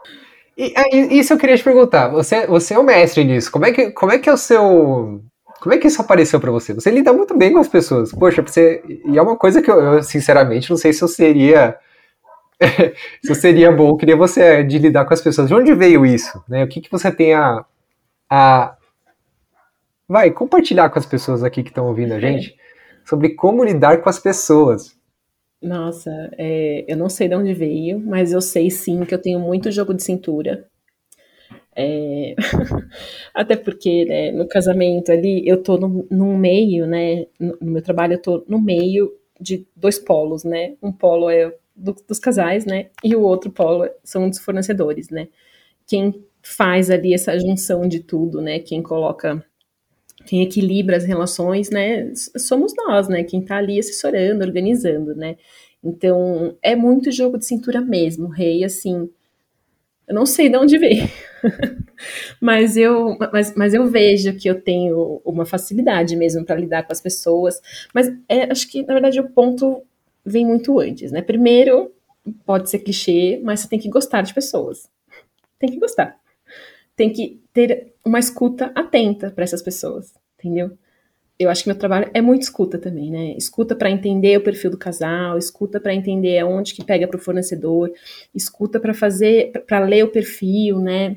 [0.61, 2.09] E, isso eu queria te perguntar.
[2.09, 3.51] Você, você é o mestre nisso.
[3.51, 5.23] Como é que, como é, que é o seu.
[5.59, 6.75] Como é que isso apareceu para você?
[6.75, 8.13] Você lida muito bem com as pessoas.
[8.13, 8.83] Poxa, você.
[9.07, 11.79] E é uma coisa que eu, eu sinceramente, não sei se eu seria.
[13.25, 15.49] se eu seria bom, queria você de lidar com as pessoas.
[15.49, 16.43] De onde veio isso?
[16.47, 16.63] Né?
[16.63, 17.65] O que, que você tem a,
[18.31, 18.77] a.
[20.09, 22.57] Vai, compartilhar com as pessoas aqui que estão ouvindo a gente
[23.05, 24.97] sobre como lidar com as pessoas.
[25.63, 29.39] Nossa, é, eu não sei de onde veio, mas eu sei sim que eu tenho
[29.39, 30.67] muito jogo de cintura.
[31.77, 32.35] É,
[33.35, 37.27] até porque né, no casamento ali eu tô no, no meio, né?
[37.39, 40.75] No, no, meu trabalho eu tô no meio de dois polos, né?
[40.83, 42.91] Um polo é do, dos casais, né?
[43.05, 45.29] E o outro polo são dos fornecedores, né?
[45.87, 48.59] Quem faz ali essa junção de tudo, né?
[48.59, 49.45] Quem coloca
[50.27, 55.37] quem equilibra as relações, né, somos nós, né, quem tá ali assessorando, organizando, né.
[55.83, 59.09] Então, é muito jogo de cintura mesmo, rei, assim,
[60.07, 61.09] eu não sei de onde veio,
[62.41, 66.93] mas, eu, mas, mas eu vejo que eu tenho uma facilidade mesmo para lidar com
[66.93, 67.61] as pessoas,
[67.95, 69.83] mas é, acho que, na verdade, o ponto
[70.25, 71.91] vem muito antes, né, primeiro,
[72.45, 74.87] pode ser clichê, mas você tem que gostar de pessoas,
[75.59, 76.20] tem que gostar,
[77.01, 80.77] tem que ter uma escuta atenta para essas pessoas, entendeu?
[81.39, 83.35] Eu acho que meu trabalho é muito escuta também, né?
[83.39, 87.21] Escuta para entender o perfil do casal, escuta para entender aonde que pega para o
[87.21, 87.91] fornecedor,
[88.35, 91.17] escuta para fazer, para ler o perfil, né?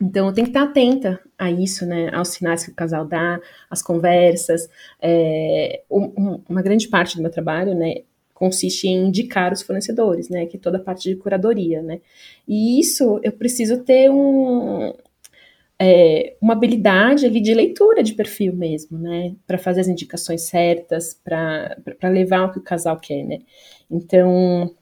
[0.00, 2.08] Então eu tenho que estar atenta a isso, né?
[2.14, 4.70] Aos sinais que o casal dá, às conversas.
[5.00, 8.02] É, um, uma grande parte do meu trabalho, né?
[8.42, 12.00] Consiste em indicar os fornecedores, né, que é toda a parte de curadoria, né,
[12.48, 14.92] e isso eu preciso ter um,
[15.78, 21.14] é, uma habilidade ali de leitura de perfil mesmo, né, para fazer as indicações certas,
[21.22, 23.38] para levar o que o casal quer, né,
[23.88, 24.74] então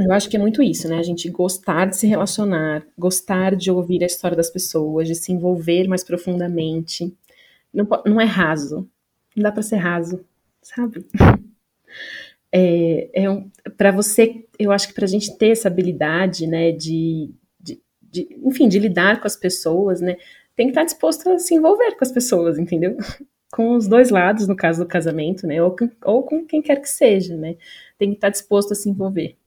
[0.00, 0.96] eu acho que é muito isso, né?
[0.96, 5.32] A gente gostar de se relacionar, gostar de ouvir a história das pessoas, de se
[5.32, 7.12] envolver mais profundamente.
[7.74, 8.88] Não, não é raso.
[9.34, 10.24] Não dá para ser raso,
[10.62, 11.04] sabe?
[12.52, 16.72] É, é um, para você, eu acho que para a gente ter essa habilidade, né,
[16.72, 17.30] de,
[17.60, 20.16] de, de, enfim, de lidar com as pessoas, né,
[20.56, 22.96] tem que estar disposto a se envolver com as pessoas, entendeu?
[23.50, 26.82] Com os dois lados, no caso do casamento, né, ou com, ou com quem quer
[26.82, 27.56] que seja, né,
[27.96, 29.38] tem que estar disposto a se envolver.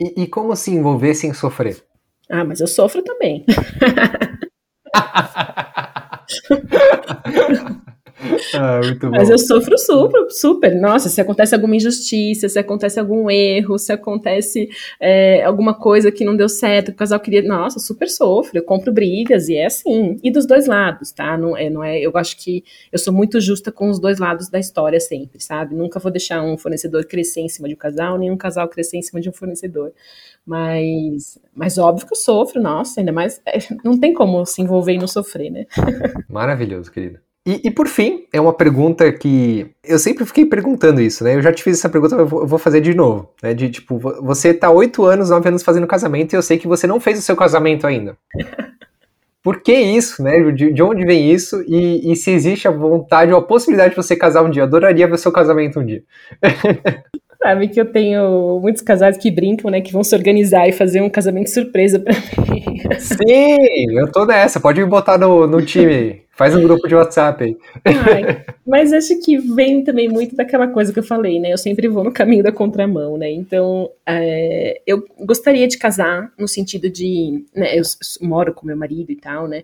[0.00, 1.84] E, e como se envolver sem sofrer?
[2.26, 3.44] Ah, mas eu sofro também.
[8.54, 9.16] ah, muito bom.
[9.16, 10.74] Mas eu sofro super, super.
[10.74, 14.68] Nossa, se acontece alguma injustiça, se acontece algum erro, se acontece
[15.00, 17.42] é, alguma coisa que não deu certo, o casal queria.
[17.42, 18.58] Nossa, super sofro.
[18.58, 20.18] Eu compro brigas e é assim.
[20.22, 21.36] E dos dois lados, tá?
[21.36, 21.98] Não é, não é.
[22.00, 25.74] Eu acho que eu sou muito justa com os dois lados da história sempre, sabe?
[25.74, 28.96] Nunca vou deixar um fornecedor crescer em cima de um casal, nem um casal crescer
[28.96, 29.92] em cima de um fornecedor.
[30.46, 33.42] Mas, mas óbvio que eu sofro, nossa, ainda mais.
[33.44, 35.66] É, não tem como se envolver e não sofrer, né?
[36.30, 37.25] Maravilhoso, querido.
[37.46, 41.36] E, e, por fim, é uma pergunta que eu sempre fiquei perguntando isso, né?
[41.36, 43.30] Eu já te fiz essa pergunta, eu vou, eu vou fazer de novo.
[43.40, 43.54] Né?
[43.54, 46.88] De tipo, você tá oito anos, nove anos fazendo casamento e eu sei que você
[46.88, 48.16] não fez o seu casamento ainda.
[49.44, 50.40] Por que isso, né?
[50.50, 51.62] De, de onde vem isso?
[51.68, 54.62] E, e, se existe a vontade ou a possibilidade de você casar um dia?
[54.62, 56.02] Eu adoraria ver o seu casamento um dia.
[57.40, 59.80] Sabe que eu tenho muitos casais que brincam, né?
[59.80, 62.64] Que vão se organizar e fazer um casamento surpresa pra mim.
[62.98, 64.58] Sim, eu tô nessa.
[64.58, 66.25] Pode me botar no, no time.
[66.36, 67.56] Faz um grupo de WhatsApp aí.
[67.82, 71.50] Ai, mas acho que vem também muito daquela coisa que eu falei, né?
[71.50, 73.30] Eu sempre vou no caminho da contramão, né?
[73.30, 77.42] Então, é, eu gostaria de casar no sentido de.
[77.54, 77.82] Né, eu,
[78.20, 79.62] moro com meu marido e tal, né?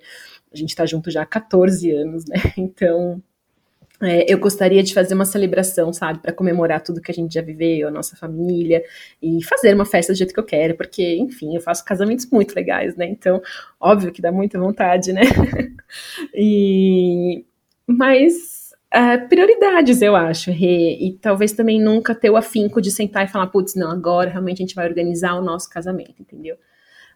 [0.51, 2.37] A gente tá junto já há 14 anos, né?
[2.57, 3.23] Então,
[4.03, 7.43] é, eu gostaria de fazer uma celebração, sabe, para comemorar tudo que a gente já
[7.43, 8.83] viveu, a nossa família,
[9.23, 12.55] e fazer uma festa do jeito que eu quero, porque, enfim, eu faço casamentos muito
[12.55, 13.07] legais, né?
[13.07, 13.41] Então,
[13.81, 15.23] óbvio que dá muita vontade, né?
[16.35, 17.45] e
[17.87, 23.25] mas uh, prioridades, eu acho, Rê, e talvez também nunca ter o afinco de sentar
[23.25, 26.57] e falar, putz, não, agora realmente a gente vai organizar o nosso casamento, entendeu?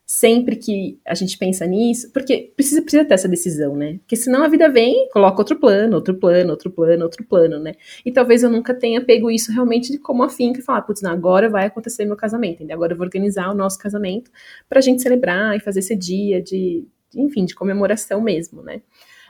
[0.06, 3.98] Sempre que a gente pensa nisso, porque precisa, precisa ter essa decisão, né?
[3.98, 7.74] Porque senão a vida vem, coloca outro plano, outro plano, outro plano, outro plano, né?
[8.04, 11.50] E talvez eu nunca tenha pego isso realmente de como afim que falar, putz, agora
[11.50, 12.76] vai acontecer meu casamento, entendeu?
[12.76, 14.30] agora eu vou organizar o nosso casamento
[14.68, 18.82] pra gente celebrar e fazer esse dia de, enfim, de comemoração mesmo, né?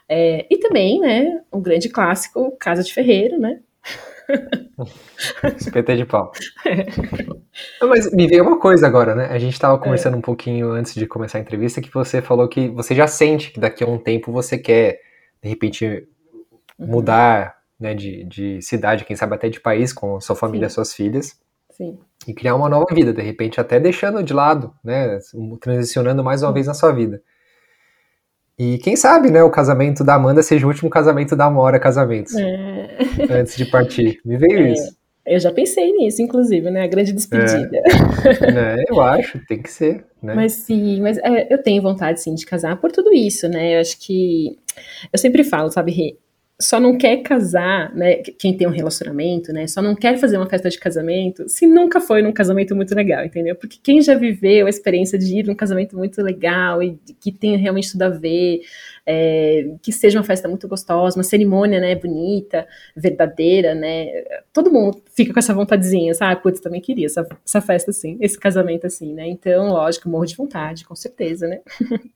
[0.07, 3.61] É, e também, né, um grande clássico, Casa de Ferreiro, né?
[5.57, 6.31] Espeta de pau.
[7.83, 9.27] Mas me veio uma coisa agora, né?
[9.27, 10.17] A gente estava conversando é.
[10.19, 13.61] um pouquinho antes de começar a entrevista que você falou que você já sente que
[13.61, 15.01] daqui a um tempo você quer,
[15.43, 16.07] de repente,
[16.79, 16.87] uhum.
[16.87, 20.75] mudar né, de, de cidade, quem sabe até de país, com sua família, Sim.
[20.75, 21.41] suas filhas.
[21.71, 21.99] Sim.
[22.27, 25.19] E criar uma nova vida, de repente até deixando de lado, né?
[25.61, 27.23] Transicionando mais uma vez na sua vida.
[28.59, 32.35] E quem sabe, né, o casamento da Amanda seja o último casamento da Amora Casamentos.
[32.35, 32.97] É.
[33.31, 34.19] Antes de partir.
[34.25, 34.73] Me veio é.
[34.73, 34.97] isso.
[35.27, 36.85] Eu já pensei nisso, inclusive, né?
[36.85, 37.69] A grande despedida.
[37.75, 40.05] É, eu acho, tem que ser.
[40.23, 40.35] Né?
[40.35, 43.77] Mas sim, mas é, eu tenho vontade, sim, de casar por tudo isso, né?
[43.77, 44.57] Eu acho que.
[45.13, 46.17] Eu sempre falo, sabe,
[46.59, 48.17] só não quer casar, né?
[48.17, 49.67] Quem tem um relacionamento, né?
[49.67, 53.25] Só não quer fazer uma festa de casamento se nunca foi num casamento muito legal,
[53.27, 53.55] entendeu?
[53.55, 57.57] Porque quem já viveu a experiência de ir num casamento muito legal e que tem
[57.57, 58.61] realmente tudo a ver,
[59.05, 61.95] é, que seja uma festa muito gostosa, uma cerimônia, né?
[61.95, 64.07] Bonita, verdadeira, né?
[64.51, 66.41] Todo mundo fica com essa vontadezinha, sabe?
[66.43, 69.29] Putz, também queria essa, essa festa assim, esse casamento assim, né?
[69.29, 71.61] Então, lógico, morro de vontade, com certeza, né?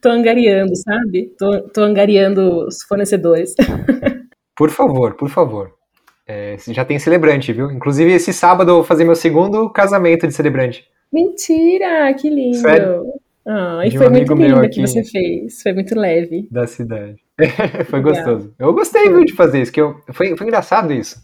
[0.00, 1.32] tô angariando, sabe?
[1.38, 3.54] Tô, tô angariando os fornecedores.
[4.54, 5.72] Por favor, por favor.
[6.26, 7.70] É, já tem celebrante, viu?
[7.70, 10.84] Inclusive, esse sábado eu vou fazer meu segundo casamento de celebrante.
[11.12, 12.12] Mentira!
[12.14, 12.58] Que lindo!
[12.58, 13.02] Sério?
[13.46, 15.62] Ah, e de foi um muito lindo que você fez.
[15.62, 16.48] Foi muito leve.
[16.50, 17.16] Da cidade.
[17.90, 18.14] foi Legal.
[18.14, 18.54] gostoso.
[18.58, 19.72] Eu gostei, viu, de fazer isso.
[19.72, 21.16] Que eu, foi, foi engraçado isso.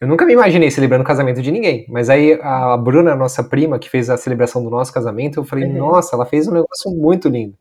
[0.00, 1.86] Eu nunca me imaginei celebrando o casamento de ninguém.
[1.88, 5.64] Mas aí a Bruna, nossa prima, que fez a celebração do nosso casamento, eu falei,
[5.64, 5.78] uhum.
[5.78, 7.56] nossa, ela fez um negócio muito lindo.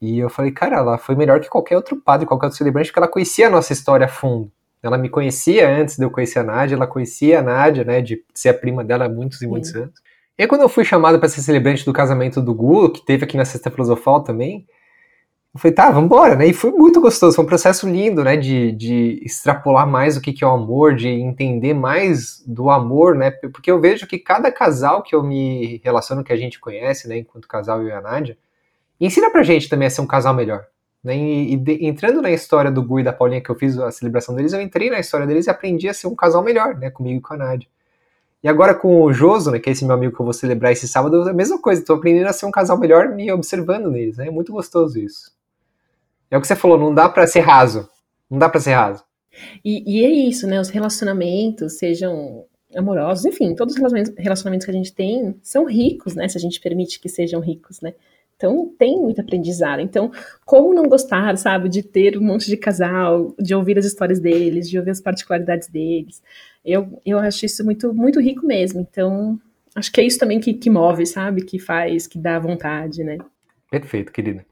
[0.00, 2.98] E eu falei, cara, ela foi melhor que qualquer outro padre, qualquer outro celebrante, porque
[2.98, 4.50] ela conhecia a nossa história a fundo.
[4.82, 8.22] Ela me conhecia antes de eu conhecer a Nádia, ela conhecia a Nádia, né, de
[8.34, 9.78] ser a prima dela há muitos e muitos Sim.
[9.78, 9.94] anos.
[10.38, 13.24] E aí, quando eu fui chamado para ser celebrante do casamento do Gu, que teve
[13.24, 14.66] aqui na Sexta Filosofal também,
[15.54, 16.48] eu falei, tá, vambora, né?
[16.48, 18.36] E foi muito gostoso, foi um processo lindo, né?
[18.36, 23.14] De, de extrapolar mais o que, que é o amor, de entender mais do amor,
[23.14, 23.30] né?
[23.30, 27.18] Porque eu vejo que cada casal que eu me relaciono, que a gente conhece, né?
[27.18, 28.36] Enquanto casal eu e a Nádia,
[29.00, 30.66] ensina pra gente também a ser um casal melhor.
[31.04, 31.16] Né?
[31.16, 33.92] E, e de, entrando na história do Gu e da Paulinha, que eu fiz a
[33.92, 36.90] celebração deles, eu entrei na história deles e aprendi a ser um casal melhor, né?
[36.90, 37.68] Comigo e com a Nádia.
[38.42, 40.72] E agora com o Joso, né, que é esse meu amigo que eu vou celebrar
[40.72, 43.88] esse sábado, é a mesma coisa, tô aprendendo a ser um casal melhor me observando
[43.90, 44.26] neles, né?
[44.26, 45.32] É muito gostoso isso.
[46.34, 47.88] É o que você falou, não dá para ser raso.
[48.28, 49.04] Não dá para ser raso.
[49.64, 50.60] E, e, é isso, né?
[50.60, 53.80] Os relacionamentos, sejam amorosos, enfim, todos os
[54.18, 56.26] relacionamentos que a gente tem são ricos, né?
[56.26, 57.94] Se a gente permite que sejam ricos, né?
[58.36, 59.78] Então, tem muito aprendizado.
[59.78, 60.10] Então,
[60.44, 64.68] como não gostar, sabe, de ter um monte de casal, de ouvir as histórias deles,
[64.68, 66.20] de ouvir as particularidades deles?
[66.64, 68.80] Eu, eu acho isso muito, muito rico mesmo.
[68.80, 69.40] Então,
[69.72, 71.44] acho que é isso também que, que move, sabe?
[71.44, 73.18] Que faz, que dá vontade, né?
[73.70, 74.44] Perfeito, querida.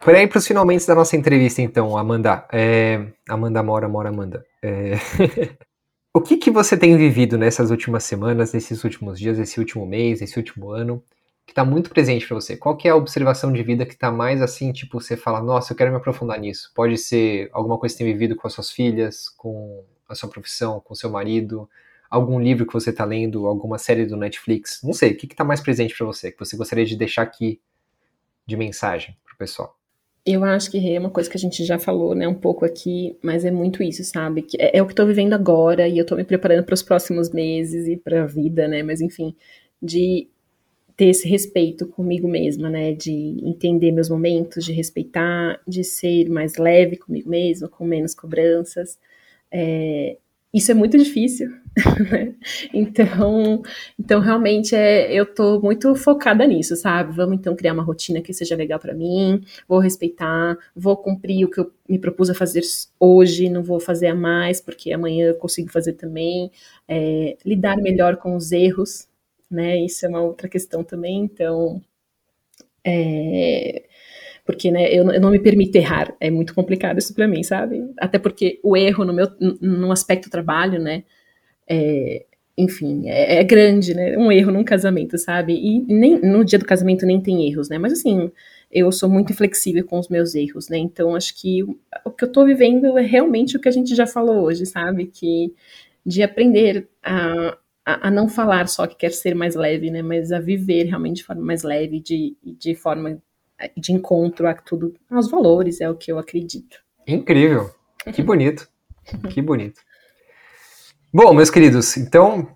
[0.00, 2.46] Por aí para os finalmente da nossa entrevista, então, Amanda.
[2.52, 3.06] É...
[3.28, 4.46] Amanda Mora, Mora Amanda.
[4.62, 4.92] É...
[6.14, 10.22] o que, que você tem vivido nessas últimas semanas, nesses últimos dias, esse último mês,
[10.22, 11.02] esse último ano,
[11.44, 12.56] que está muito presente para você?
[12.56, 15.72] Qual que é a observação de vida que está mais assim, tipo, você fala, nossa,
[15.72, 16.70] eu quero me aprofundar nisso?
[16.74, 20.28] Pode ser alguma coisa que você tem vivido com as suas filhas, com a sua
[20.28, 21.68] profissão, com o seu marido,
[22.08, 25.44] algum livro que você está lendo, alguma série do Netflix, não sei, o que está
[25.44, 27.60] mais presente para você, que você gostaria de deixar aqui
[28.46, 29.77] de mensagem para o pessoal?
[30.30, 33.16] Eu acho que é uma coisa que a gente já falou, né, um pouco aqui,
[33.22, 34.42] mas é muito isso, sabe?
[34.42, 36.82] Que é, é o que estou vivendo agora e eu estou me preparando para os
[36.82, 38.82] próximos meses e para a vida, né?
[38.82, 39.34] Mas enfim,
[39.82, 40.28] de
[40.96, 42.92] ter esse respeito comigo mesma, né?
[42.92, 43.12] De
[43.42, 48.98] entender meus momentos, de respeitar, de ser mais leve comigo mesma, com menos cobranças.
[49.50, 50.18] É,
[50.52, 51.50] isso é muito difícil,
[52.10, 52.34] né?
[52.72, 53.62] Então,
[53.98, 57.14] então realmente é, eu tô muito focada nisso, sabe?
[57.14, 61.50] Vamos então criar uma rotina que seja legal para mim, vou respeitar, vou cumprir o
[61.50, 62.62] que eu me propus a fazer
[62.98, 66.50] hoje, não vou fazer a mais, porque amanhã eu consigo fazer também,
[66.88, 69.06] é, lidar melhor com os erros,
[69.50, 69.76] né?
[69.84, 71.80] Isso é uma outra questão também, então
[72.84, 73.87] é,
[74.48, 76.16] porque né, eu, eu, não me permito errar.
[76.18, 77.84] É muito complicado isso para mim, sabe?
[77.98, 79.26] Até porque o erro no meu
[79.60, 81.04] no aspecto trabalho, né,
[81.68, 82.24] é,
[82.56, 84.16] enfim, é, é, grande, né?
[84.16, 85.52] Um erro num casamento, sabe?
[85.52, 87.76] E nem no dia do casamento nem tem erros, né?
[87.76, 88.32] Mas assim,
[88.72, 90.78] eu sou muito inflexível com os meus erros, né?
[90.78, 93.94] Então acho que o, o que eu tô vivendo é realmente o que a gente
[93.94, 95.08] já falou hoje, sabe?
[95.08, 95.52] Que
[96.06, 100.00] de aprender a, a, a, não falar só que quer ser mais leve, né?
[100.00, 103.20] Mas a viver realmente de forma mais leve, de, de forma
[103.76, 106.78] de encontro a tudo, aos valores, é o que eu acredito.
[107.06, 107.70] Incrível.
[108.14, 108.66] Que bonito.
[109.28, 109.82] que bonito.
[111.12, 112.48] Bom, meus queridos, então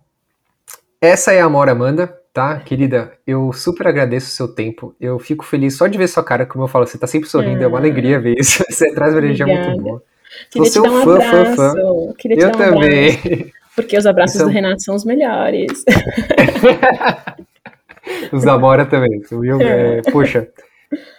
[0.98, 2.58] essa é a Amora Amanda, tá?
[2.60, 4.94] Querida, eu super agradeço o seu tempo.
[5.00, 7.60] Eu fico feliz só de ver sua cara, como eu falo, você tá sempre sorrindo,
[7.60, 8.64] é, é uma alegria ver isso.
[8.70, 10.02] Você traz uma energia muito boa.
[10.50, 11.56] Queria Sou um fã, abraço.
[11.56, 11.78] fã, fã.
[11.78, 12.14] Eu
[12.48, 13.18] um também.
[13.18, 15.84] Abraço, porque os abraços do Renato são os melhores.
[18.32, 19.60] os da Amora também, viu?
[19.60, 19.98] É.
[19.98, 20.48] É, puxa,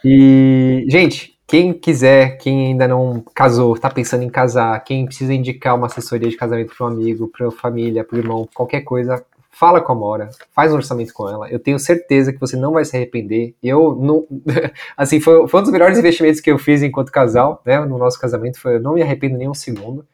[0.04, 5.76] e, gente, quem quiser, quem ainda não casou, tá pensando em casar, quem precisa indicar
[5.76, 9.92] uma assessoria de casamento para um amigo, para família, para irmão, qualquer coisa, fala com
[9.92, 11.50] a Mora, faz um orçamento com ela.
[11.50, 13.54] Eu tenho certeza que você não vai se arrepender.
[13.62, 14.26] Eu não,
[14.98, 18.20] assim, foi, foi um dos melhores investimentos que eu fiz enquanto casal, né, no nosso
[18.20, 20.06] casamento, foi, eu não me arrependo nem um segundo.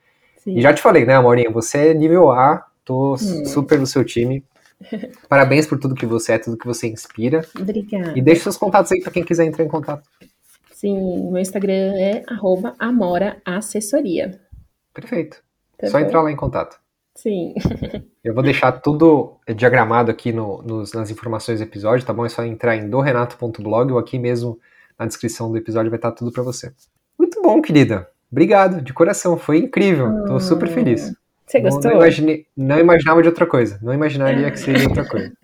[0.43, 0.57] Sim.
[0.57, 3.45] E já te falei, né, Amorinha, você é nível A, tô hum.
[3.45, 4.43] super no seu time.
[5.27, 7.45] Parabéns por tudo que você é, tudo que você inspira.
[7.59, 8.17] Obrigada.
[8.17, 10.07] E deixe seus contatos aí para quem quiser entrar em contato.
[10.71, 12.23] Sim, meu Instagram é
[12.79, 14.39] @amoraassessoria.
[14.93, 15.43] Perfeito.
[15.77, 16.05] Tá Só bom?
[16.05, 16.79] entrar lá em contato.
[17.15, 17.53] Sim.
[18.23, 22.25] Eu vou deixar tudo diagramado aqui no, nos, nas informações do episódio, tá bom?
[22.25, 24.59] É só entrar em dorenato.blog ou aqui mesmo
[24.97, 26.73] na descrição do episódio vai estar tudo para você.
[27.17, 28.09] Muito bom, querida.
[28.31, 29.37] Obrigado, de coração.
[29.37, 30.25] Foi incrível.
[30.25, 31.13] Tô super feliz.
[31.49, 31.89] Você gostou?
[31.89, 33.79] Não, imaginei, não imaginava de outra coisa.
[33.81, 35.31] Não imaginaria que seria outra coisa.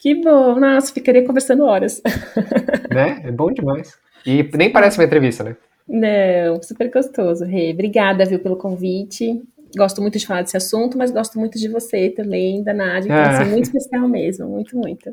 [0.00, 0.58] Que bom.
[0.58, 2.02] Nossa, ficaria conversando horas.
[2.92, 3.22] Né?
[3.24, 3.96] É bom demais.
[4.26, 5.56] E nem parece uma entrevista, né?
[5.88, 7.70] Não, super gostoso, Rê.
[7.72, 9.40] Obrigada, viu, pelo convite.
[9.76, 13.06] Gosto muito de falar desse assunto, mas gosto muito de você também, da Nádia.
[13.06, 13.40] Então, ah.
[13.40, 14.46] assim, muito especial mesmo.
[14.46, 15.10] Muito, muito.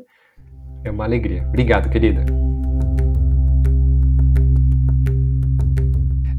[0.84, 1.44] É uma alegria.
[1.48, 2.24] Obrigado, querida.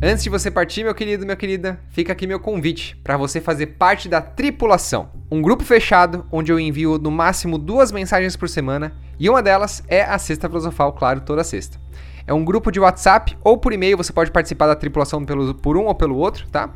[0.03, 3.67] Antes de você partir, meu querido, minha querida, fica aqui meu convite para você fazer
[3.67, 8.95] parte da Tripulação, um grupo fechado onde eu envio no máximo duas mensagens por semana
[9.19, 11.79] e uma delas é a Sexta Filosofal, claro, toda sexta.
[12.25, 15.77] É um grupo de WhatsApp ou por e-mail, você pode participar da tripulação pelo, por
[15.77, 16.73] um ou pelo outro, tá?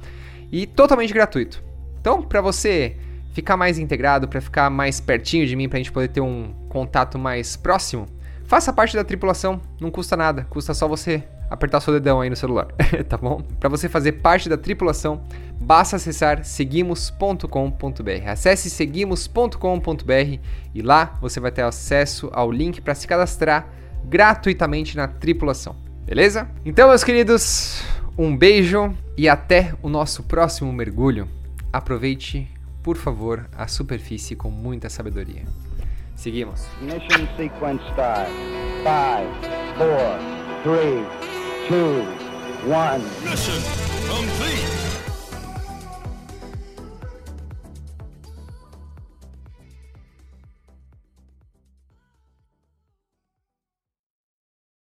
[0.51, 1.63] E totalmente gratuito.
[1.99, 2.95] Então, para você
[3.33, 6.53] ficar mais integrado, para ficar mais pertinho de mim, para a gente poder ter um
[6.69, 8.05] contato mais próximo,
[8.45, 12.35] faça parte da tripulação, não custa nada, custa só você apertar seu dedão aí no
[12.35, 12.67] celular,
[13.07, 13.41] tá bom?
[13.59, 15.23] Para você fazer parte da tripulação,
[15.59, 18.27] basta acessar seguimos.com.br.
[18.27, 20.39] Acesse seguimos.com.br
[20.73, 23.67] e lá você vai ter acesso ao link para se cadastrar
[24.03, 25.75] gratuitamente na tripulação.
[26.05, 26.47] Beleza?
[26.63, 27.81] Então, meus queridos,
[28.17, 31.27] um beijo e até o nosso próximo mergulho.
[31.73, 32.47] Aproveite,
[32.83, 35.43] por favor, a superfície com muita sabedoria.
[36.15, 36.67] Seguimos.
[36.81, 38.29] Mission sequence start.
[38.85, 41.34] 5, 4, 3,
[41.67, 42.03] two,
[42.67, 43.01] one.
[43.23, 43.61] Mission
[44.07, 44.84] complete.